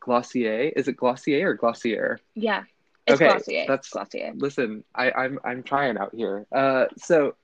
Glossier. 0.00 0.72
Is 0.76 0.88
it 0.88 0.96
Glossier 0.96 1.50
or 1.50 1.54
Glossier? 1.54 2.20
Yeah. 2.34 2.64
It's 3.06 3.20
okay, 3.20 3.30
Glossier. 3.30 3.64
that's 3.66 3.88
Glossier. 3.88 4.32
Listen, 4.36 4.84
I, 4.94 5.10
I'm 5.10 5.38
I'm 5.42 5.62
trying 5.62 5.96
out 5.96 6.14
here. 6.14 6.46
Uh, 6.52 6.86
so 6.98 7.34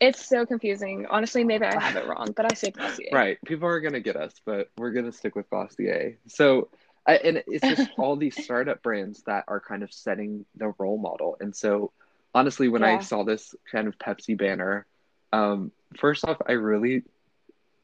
it's 0.00 0.26
so 0.26 0.46
confusing. 0.46 1.06
Honestly, 1.10 1.44
maybe 1.44 1.66
I 1.66 1.78
have 1.78 1.96
it 1.96 2.06
wrong, 2.06 2.32
but 2.34 2.50
I 2.50 2.54
say 2.54 2.70
Glossier. 2.70 3.10
Right. 3.12 3.38
People 3.44 3.68
are 3.68 3.80
gonna 3.80 4.00
get 4.00 4.16
us, 4.16 4.32
but 4.44 4.70
we're 4.78 4.92
gonna 4.92 5.12
stick 5.12 5.36
with 5.36 5.50
Glossier. 5.50 6.16
So 6.26 6.68
I, 7.06 7.16
and 7.16 7.42
it's 7.46 7.66
just 7.66 7.90
all 7.98 8.16
these 8.16 8.42
startup 8.42 8.82
brands 8.82 9.22
that 9.22 9.44
are 9.48 9.60
kind 9.60 9.82
of 9.82 9.92
setting 9.92 10.44
the 10.56 10.72
role 10.78 10.98
model. 10.98 11.36
And 11.40 11.54
so, 11.54 11.92
honestly, 12.34 12.68
when 12.68 12.82
yeah. 12.82 12.84
I 12.84 12.98
saw 12.98 13.24
this 13.24 13.54
kind 13.70 13.88
of 13.88 13.98
Pepsi 13.98 14.36
banner, 14.38 14.86
um, 15.32 15.72
first 15.98 16.24
off, 16.24 16.38
I 16.46 16.52
really 16.52 17.02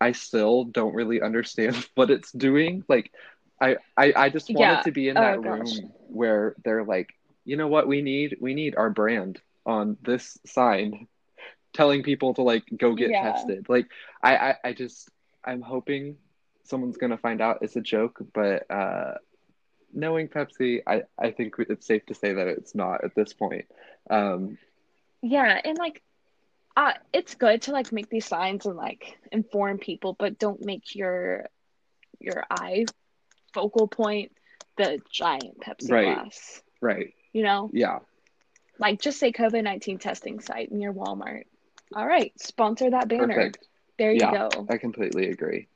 I 0.01 0.13
still 0.13 0.65
don't 0.65 0.95
really 0.95 1.21
understand 1.23 1.77
what 1.95 2.11
it's 2.11 2.33
doing. 2.33 2.83
Like, 2.89 3.11
I 3.61 3.77
I, 3.97 4.13
I 4.17 4.29
just 4.31 4.51
wanted 4.51 4.83
Yeah. 4.83 4.83
to 4.83 4.93
be 4.93 5.09
in 5.09 5.19
Oh 5.19 5.21
that 5.21 5.41
gosh. 5.41 5.43
room 5.43 5.93
where 6.09 6.55
they're 6.65 6.85
like, 6.85 7.09
you 7.45 7.57
know 7.57 7.69
what 7.69 7.89
we 7.89 8.03
need? 8.03 8.37
We 8.41 8.55
need 8.55 8.75
our 8.77 8.91
brand 8.91 9.41
on 9.67 9.97
this 10.03 10.39
sign, 10.47 11.07
telling 11.75 12.03
people 12.03 12.35
to 12.35 12.43
like 12.43 12.65
go 12.77 12.95
get 12.95 13.17
Yeah. 13.17 13.23
tested. 13.23 13.67
Like, 13.69 13.87
I 14.23 14.37
I, 14.37 14.55
I 14.65 14.73
just 14.73 15.11
I'm 15.45 15.63
hoping 15.63 16.17
someone's 16.65 16.97
gonna 16.99 17.19
find 17.19 17.41
out 17.41 17.59
it's 17.63 17.77
a 17.77 17.81
joke, 17.81 18.19
but 18.35 18.71
uh, 18.71 19.15
knowing 19.93 20.29
Pepsi, 20.29 20.83
I 20.87 21.03
I 21.19 21.31
think 21.31 21.55
it's 21.59 21.87
safe 21.87 22.05
to 22.07 22.15
say 22.15 22.33
that 22.35 22.47
it's 22.49 22.75
not 22.75 23.05
at 23.05 23.15
this 23.15 23.33
point. 23.33 23.67
Um, 24.11 24.59
Yeah, 25.23 25.61
and 25.65 25.79
like 25.79 26.03
uh 26.77 26.93
it's 27.13 27.35
good 27.35 27.63
to 27.63 27.73
like 27.73 27.93
make 27.93 28.09
these 28.11 28.27
signs 28.27 28.67
and 28.67 28.77
like 28.77 29.19
inform 29.33 29.79
people, 29.79 30.15
but 30.19 30.39
don't 30.39 30.65
make 30.65 30.95
your 30.95 31.47
your 32.21 32.45
eye 32.51 32.85
focal 33.53 33.89
point 33.89 34.33
the 34.77 35.01
giant 35.11 35.59
Pepsi 35.61 35.91
right, 35.91 36.05
glass. 36.05 36.63
right, 36.81 37.13
You 37.33 37.43
know? 37.43 37.71
yeah, 37.73 38.01
Like 38.79 39.01
just 39.01 39.19
say 39.19 39.33
COVID-19 39.33 40.01
testing 40.01 40.41
site 40.41 40.71
near 40.71 40.93
Walmart. 40.93 41.45
All 41.95 42.07
right, 42.07 42.33
sponsor 42.41 42.91
that 42.91 43.09
banner. 43.09 43.27
perfect. 43.27 43.59
There 43.99 44.13
you 44.13 44.21
Yeah, 44.21 44.31
go. 44.31 44.67
I 44.69 44.77
completely 44.77 45.29
agree. 45.31 45.69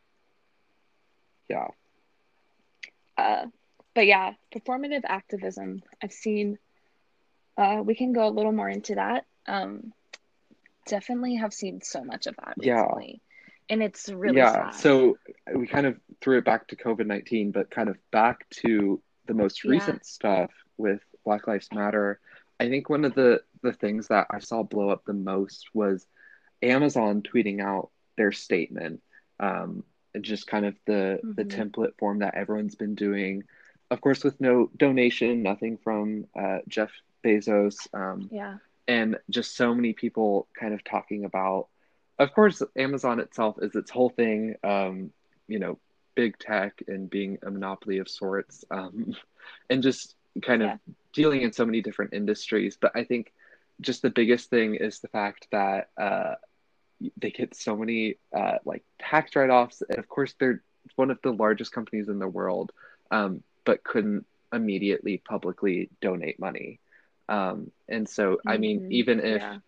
Yeah. 1.49 1.69
Uh, 3.17 3.47
but 3.95 4.07
yeah, 4.07 4.35
performative 4.55 5.03
activism. 5.05 5.83
I've 6.03 6.13
seen. 6.13 6.59
Uh, 7.57 7.83
we 7.85 7.95
can 7.95 8.13
go 8.13 8.27
a 8.27 8.31
little 8.31 8.53
more 8.53 8.69
into 8.69 8.95
that. 8.95 9.27
Um, 9.47 9.93
definitely 10.87 11.37
have 11.37 11.53
seen 11.53 11.83
so 11.83 12.03
much 12.05 12.27
of 12.27 12.37
that 12.37 12.55
Yeah. 12.59 12.87
and 13.69 13.83
it's 13.83 14.09
really 14.09 14.39
Yeah. 14.39 14.53
sad. 14.71 14.75
So 14.75 15.19
we 15.55 15.67
kind 15.67 15.87
of 15.87 16.01
threw 16.21 16.39
it 16.39 16.45
back 16.45 16.69
to 16.69 16.77
COVID-19, 16.77 17.53
but 17.53 17.71
kind 17.71 17.89
of 17.89 17.99
back 18.11 18.49
to 18.51 19.01
the 19.27 19.35
most 19.35 19.65
Yeah. 19.65 19.73
recent 19.73 20.07
stuff 20.07 20.51
with 20.77 21.03
Black 21.25 21.47
Lives 21.47 21.69
Matter. 21.73 22.19
I 22.59 22.69
think 22.69 22.89
one 22.89 23.05
of 23.05 23.15
the 23.15 23.43
the 23.63 23.73
things 23.75 24.09
that 24.09 24.27
I 24.31 24.39
saw 24.39 24.63
blow 24.63 24.89
up 24.89 25.05
the 25.05 25.13
most 25.13 25.69
was 25.75 26.07
Amazon 26.63 27.23
tweeting 27.23 27.61
out 27.61 27.91
their 28.17 28.33
statement. 28.33 29.03
Um, 29.39 29.85
just 30.21 30.47
kind 30.47 30.65
of 30.67 30.77
the 30.87 31.21
the 31.23 31.45
Mhm. 31.45 31.73
template 31.73 31.99
form 31.99 32.21
that 32.21 32.35
everyone's 32.35 32.75
been 32.75 32.95
doing. 32.95 33.45
Of 33.91 34.01
course, 34.01 34.23
with 34.23 34.41
no 34.41 34.71
donation, 34.77 35.43
nothing 35.43 35.79
from 35.79 36.27
uh, 36.39 36.59
Jeff 36.69 36.91
Bezos. 37.25 37.89
Um, 37.93 38.29
Yeah, 38.31 38.59
and 38.89 39.17
just 39.31 39.57
so 39.57 39.75
many 39.75 39.93
people 39.93 40.49
kind 40.59 40.75
of 40.75 40.83
talking 40.83 41.25
about 41.25 41.69
of 42.19 42.33
course 42.35 42.61
amazon 42.77 43.21
itself 43.21 43.57
is 43.63 43.75
its 43.77 43.91
whole 43.91 44.11
thing 44.11 44.57
um, 44.65 45.13
you 45.47 45.59
know 45.59 45.79
big 46.15 46.37
tech 46.39 46.83
and 46.89 47.09
being 47.09 47.39
a 47.43 47.51
monopoly 47.51 47.99
of 47.99 48.09
sorts 48.09 48.65
um, 48.71 49.15
and 49.71 49.83
just 49.83 50.17
kind 50.43 50.63
yeah, 50.63 50.75
of 50.75 50.81
dealing 51.13 51.43
in 51.43 51.53
so 51.53 51.65
many 51.65 51.81
different 51.81 52.13
industries. 52.13 52.77
But 52.81 52.93
i 52.95 53.05
think 53.05 53.33
just 53.81 54.03
the 54.03 54.11
biggest 54.11 54.51
thing 54.51 54.75
is 54.75 54.99
the 54.99 55.09
fact 55.09 55.47
that 55.53 55.89
uh, 55.97 56.35
they 57.17 57.31
get 57.31 57.55
so 57.55 57.75
many 57.75 58.17
uh, 58.37 58.59
like 58.65 58.85
tax 58.99 59.35
write-offs. 59.35 59.83
And 59.89 59.99
of 59.99 60.09
course 60.09 60.35
they're 60.39 60.63
one 60.97 61.11
of 61.11 61.19
the 61.23 61.33
largest 61.33 61.73
companies 61.73 62.09
in 62.09 62.19
the 62.19 62.29
world. 62.29 62.73
Um, 63.11 63.43
but 63.65 63.85
couldn't 63.85 64.27
immediately 64.53 65.19
publicly 65.19 65.91
donate 66.01 66.39
money. 66.39 66.81
Um, 67.29 67.71
and 67.89 68.09
so 68.09 68.41
i 68.47 68.57
mean 68.57 68.81
hmm 68.81 68.91
even 68.91 69.21
if 69.21 69.41
yeah, 69.41 69.59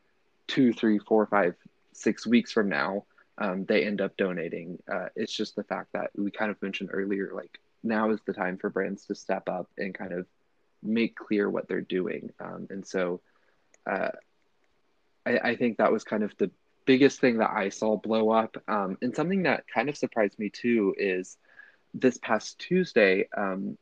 two 0.49 0.73
three 0.73 0.99
four 0.99 1.27
five 1.27 1.55
six 1.93 2.27
weeks 2.27 2.51
from 2.51 2.69
now 2.69 3.05
um, 3.39 3.65
they 3.65 3.85
end 3.85 4.01
up 4.01 4.17
donating 4.17 4.79
uh, 4.93 5.07
it's 5.15 5.33
just 5.33 5.55
the 5.55 5.63
fact 5.63 5.93
that 5.93 6.11
we 6.17 6.31
kind 6.31 6.51
of 6.51 6.61
mentioned 6.61 6.91
earlier 6.93 7.31
like 7.35 7.61
now 7.83 8.11
is 8.11 8.21
the 8.27 8.33
time 8.33 8.59
for 8.59 8.71
brands 8.71 9.07
to 9.07 9.15
step 9.15 9.49
up 9.49 9.69
and 9.79 9.95
kind 9.95 10.13
of 10.13 10.27
make 10.83 11.17
clear 11.17 11.49
what 11.49 11.69
they're 11.69 11.81
doing. 11.81 12.31
Um, 12.41 12.67
and 12.71 12.87
so 12.87 13.21
uh, 13.91 14.11
I, 15.25 15.39
I 15.39 15.57
think 15.57 15.79
that 15.79 15.93
was 15.93 16.05
kind 16.05 16.23
of 16.23 16.33
the 16.39 16.51
biggest 16.85 17.21
thing 17.21 17.39
that 17.39 17.51
I 17.51 17.69
saw 17.69 17.97
blow 17.97 18.31
up. 18.31 18.57
Um, 18.69 18.99
and 19.03 19.15
something 19.15 19.45
that 19.45 19.65
kind 19.73 19.89
of 19.89 19.97
surprised 19.97 20.39
me 20.39 20.51
too 20.51 20.95
is 20.97 21.37
this 21.95 22.19
past 22.19 22.59
Tuesday, 22.59 23.29
um, 23.37 23.79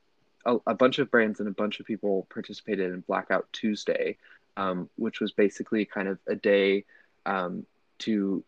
a, 0.50 0.70
a 0.70 0.74
bunch 0.74 0.98
of 0.98 1.10
brands 1.10 1.40
and 1.40 1.48
a 1.48 1.52
bunch 1.52 1.80
of 1.80 1.86
people 1.86 2.26
participated 2.32 2.92
in 2.92 3.00
Blackout 3.00 3.46
Tuesday, 3.52 4.18
um, 4.56 4.88
which 4.96 5.20
was 5.20 5.32
basically 5.32 5.84
kind 5.84 6.08
of 6.08 6.18
a 6.26 6.34
day 6.34 6.84
um, 7.26 7.66
to 8.00 8.44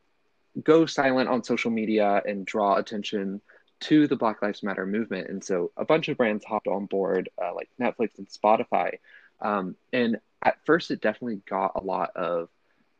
go 0.62 0.86
silent 0.86 1.28
on 1.28 1.44
social 1.44 1.70
media 1.70 2.22
and 2.26 2.44
draw 2.44 2.76
attention 2.76 3.40
to 3.80 4.06
the 4.06 4.16
Black 4.16 4.42
Lives 4.42 4.62
Matter 4.62 4.86
movement. 4.86 5.28
And 5.28 5.42
so 5.42 5.72
a 5.76 5.84
bunch 5.84 6.08
of 6.08 6.16
brands 6.16 6.44
hopped 6.44 6.68
on 6.68 6.86
board, 6.86 7.28
uh, 7.42 7.54
like 7.54 7.68
Netflix 7.80 8.18
and 8.18 8.28
Spotify. 8.28 8.98
Um, 9.40 9.76
and 9.92 10.18
at 10.42 10.64
first, 10.64 10.90
it 10.90 11.00
definitely 11.00 11.42
got 11.48 11.72
a 11.74 11.82
lot 11.82 12.14
of 12.16 12.48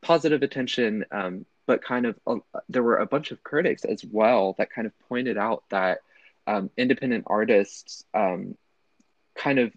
positive 0.01 0.43
attention, 0.43 1.05
um, 1.13 1.47
but 1.67 1.85
kind 1.85 2.07
of 2.07 2.19
uh, 2.27 2.39
there 2.69 2.83
were 2.83 2.99
a 2.99 3.07
bunch 3.07 3.31
of 3.31 3.43
critics 3.45 3.85
as 3.85 4.05
well 4.05 4.55
that 4.59 4.71
kind 4.71 4.87
of 4.87 4.99
pointed 5.09 5.39
out 5.39 5.63
that 5.71 5.99
um, 6.47 6.71
independent 6.77 7.25
artists 7.29 8.05
um, 8.15 8.57
kind 9.43 9.59
of 9.59 9.73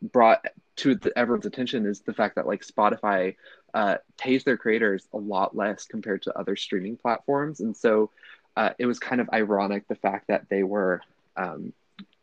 brought 0.00 0.44
to 0.76 0.94
the, 0.94 1.16
everyone's 1.18 1.46
attention 1.46 1.86
is 1.86 2.00
the 2.00 2.14
fact 2.14 2.36
that 2.36 2.46
like 2.46 2.64
Spotify 2.64 3.36
uh, 3.72 3.96
pays 4.18 4.44
their 4.44 4.56
creators 4.56 5.06
a 5.12 5.18
lot 5.18 5.56
less 5.56 5.84
compared 5.84 6.22
to 6.22 6.38
other 6.38 6.56
streaming 6.56 6.96
platforms, 6.96 7.60
and 7.60 7.76
so 7.76 8.10
uh, 8.56 8.70
it 8.78 8.86
was 8.86 8.98
kind 8.98 9.20
of 9.20 9.28
ironic 9.32 9.88
the 9.88 9.94
fact 9.96 10.28
that 10.28 10.46
they 10.48 10.62
were 10.62 11.00
um, 11.36 11.72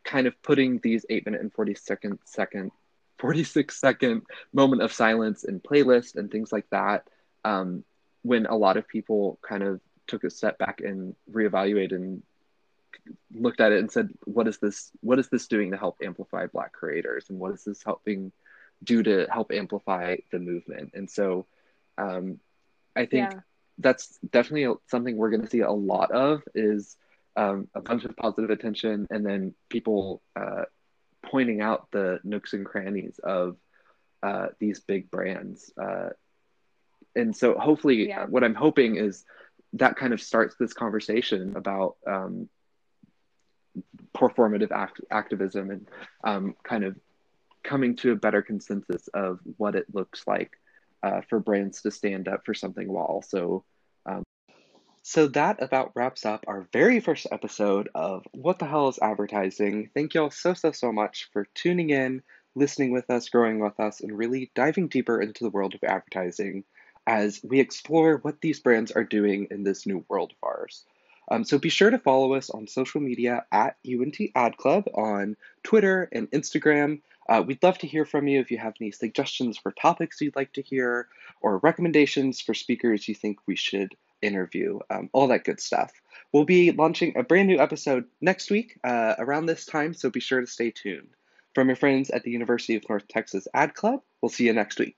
kind 0.04 0.26
of 0.26 0.40
putting 0.42 0.78
these 0.78 1.04
eight 1.10 1.26
minute 1.26 1.40
and 1.42 1.52
forty 1.52 1.74
second 1.74 2.18
second 2.24 2.70
46 3.18 3.78
second 3.78 4.22
moment 4.52 4.82
of 4.82 4.92
silence 4.92 5.44
in 5.44 5.60
playlist 5.60 6.16
and 6.16 6.28
things 6.28 6.50
like 6.50 6.68
that 6.70 7.06
um, 7.44 7.84
when 8.22 8.46
a 8.46 8.56
lot 8.56 8.76
of 8.76 8.88
people 8.88 9.38
kind 9.42 9.62
of 9.62 9.80
took 10.08 10.24
a 10.24 10.30
step 10.30 10.58
back 10.58 10.80
and 10.80 11.14
reevaluated 11.30 11.92
and 11.92 12.22
looked 13.34 13.60
at 13.60 13.72
it 13.72 13.78
and 13.78 13.90
said, 13.90 14.10
"What 14.24 14.48
is 14.48 14.58
this? 14.58 14.90
What 15.00 15.18
is 15.18 15.28
this 15.28 15.46
doing 15.46 15.70
to 15.70 15.76
help 15.76 15.98
amplify 16.02 16.46
Black 16.46 16.72
creators, 16.72 17.30
and 17.30 17.38
what 17.38 17.52
is 17.52 17.64
this 17.64 17.82
helping 17.82 18.32
do 18.82 19.02
to 19.02 19.26
help 19.30 19.52
amplify 19.52 20.16
the 20.30 20.38
movement?" 20.38 20.92
And 20.94 21.10
so, 21.10 21.46
um, 21.98 22.40
I 22.94 23.06
think 23.06 23.32
yeah, 23.32 23.40
that's 23.78 24.18
definitely 24.18 24.74
something 24.88 25.16
we're 25.16 25.30
going 25.30 25.42
to 25.42 25.50
see 25.50 25.60
a 25.60 25.70
lot 25.70 26.10
of 26.10 26.42
is 26.54 26.96
um, 27.36 27.68
a 27.74 27.80
bunch 27.80 28.04
of 28.04 28.16
positive 28.16 28.50
attention, 28.50 29.06
and 29.10 29.24
then 29.24 29.54
people 29.68 30.22
uh, 30.36 30.64
pointing 31.24 31.60
out 31.60 31.90
the 31.90 32.20
nooks 32.24 32.52
and 32.52 32.66
crannies 32.66 33.18
of 33.22 33.56
uh, 34.22 34.48
these 34.58 34.80
big 34.80 35.10
brands. 35.10 35.72
Uh, 35.80 36.10
and 37.14 37.36
so, 37.36 37.58
hopefully, 37.58 38.08
yeah, 38.08 38.26
what 38.26 38.44
I'm 38.44 38.54
hoping 38.54 38.96
is 38.96 39.24
that 39.74 39.96
kind 39.96 40.12
of 40.12 40.20
starts 40.20 40.56
this 40.58 40.72
conversation 40.72 41.56
about 41.56 41.96
um, 42.06 42.48
performative 44.16 44.70
act- 44.70 45.00
activism 45.10 45.70
and 45.70 45.88
um, 46.24 46.54
kind 46.62 46.84
of 46.84 46.96
coming 47.62 47.96
to 47.96 48.12
a 48.12 48.16
better 48.16 48.42
consensus 48.42 49.08
of 49.14 49.38
what 49.56 49.74
it 49.74 49.86
looks 49.92 50.26
like 50.26 50.52
uh, 51.02 51.20
for 51.28 51.40
brands 51.40 51.82
to 51.82 51.90
stand 51.90 52.28
up 52.28 52.44
for 52.44 52.54
something 52.54 52.90
while 52.90 53.04
also. 53.04 53.64
Um... 54.06 54.22
So 55.02 55.26
that 55.28 55.62
about 55.62 55.92
wraps 55.94 56.24
up 56.24 56.44
our 56.46 56.68
very 56.72 57.00
first 57.00 57.26
episode 57.32 57.88
of 57.94 58.24
What 58.32 58.58
the 58.58 58.66
Hell 58.66 58.88
is 58.88 58.98
Advertising. 59.02 59.90
Thank 59.94 60.14
you 60.14 60.22
all 60.22 60.30
so, 60.30 60.54
so, 60.54 60.72
so 60.72 60.92
much 60.92 61.28
for 61.32 61.46
tuning 61.54 61.90
in, 61.90 62.22
listening 62.54 62.92
with 62.92 63.10
us, 63.10 63.28
growing 63.28 63.58
with 63.58 63.80
us, 63.80 64.00
and 64.00 64.16
really 64.16 64.52
diving 64.54 64.88
deeper 64.88 65.20
into 65.20 65.42
the 65.44 65.50
world 65.50 65.74
of 65.74 65.82
advertising 65.82 66.64
as 67.06 67.40
we 67.42 67.58
explore 67.58 68.18
what 68.18 68.40
these 68.40 68.60
brands 68.60 68.92
are 68.92 69.02
doing 69.02 69.48
in 69.50 69.64
this 69.64 69.86
new 69.86 70.04
world 70.08 70.32
of 70.32 70.48
ours. 70.48 70.84
Um, 71.30 71.44
so 71.44 71.58
be 71.58 71.68
sure 71.68 71.90
to 71.90 71.98
follow 71.98 72.34
us 72.34 72.50
on 72.50 72.66
social 72.66 73.00
media 73.00 73.44
at 73.52 73.76
UNT 73.86 74.16
Ad 74.34 74.56
Club 74.56 74.84
on 74.94 75.36
Twitter 75.62 76.08
and 76.12 76.30
Instagram. 76.30 77.00
Uh, 77.28 77.42
we'd 77.46 77.62
love 77.62 77.78
to 77.78 77.86
hear 77.86 78.04
from 78.04 78.26
you 78.26 78.40
if 78.40 78.50
you 78.50 78.58
have 78.58 78.74
any 78.80 78.90
suggestions 78.90 79.56
for 79.56 79.72
topics 79.72 80.20
you'd 80.20 80.36
like 80.36 80.52
to 80.52 80.62
hear 80.62 81.08
or 81.40 81.58
recommendations 81.58 82.40
for 82.40 82.54
speakers 82.54 83.06
you 83.08 83.14
think 83.14 83.38
we 83.46 83.56
should 83.56 83.94
interview, 84.20 84.78
um, 84.90 85.10
all 85.12 85.28
that 85.28 85.44
good 85.44 85.60
stuff. 85.60 85.92
We'll 86.32 86.44
be 86.44 86.72
launching 86.72 87.16
a 87.16 87.22
brand 87.22 87.48
new 87.48 87.58
episode 87.58 88.04
next 88.20 88.50
week 88.50 88.78
uh, 88.84 89.14
around 89.18 89.46
this 89.46 89.66
time, 89.66 89.94
so 89.94 90.10
be 90.10 90.20
sure 90.20 90.40
to 90.40 90.46
stay 90.46 90.70
tuned. 90.70 91.10
From 91.54 91.68
your 91.68 91.76
friends 91.76 92.10
at 92.10 92.22
the 92.22 92.30
University 92.30 92.76
of 92.76 92.88
North 92.88 93.06
Texas 93.08 93.46
Ad 93.52 93.74
Club, 93.74 94.00
we'll 94.20 94.30
see 94.30 94.46
you 94.46 94.52
next 94.52 94.78
week. 94.78 94.96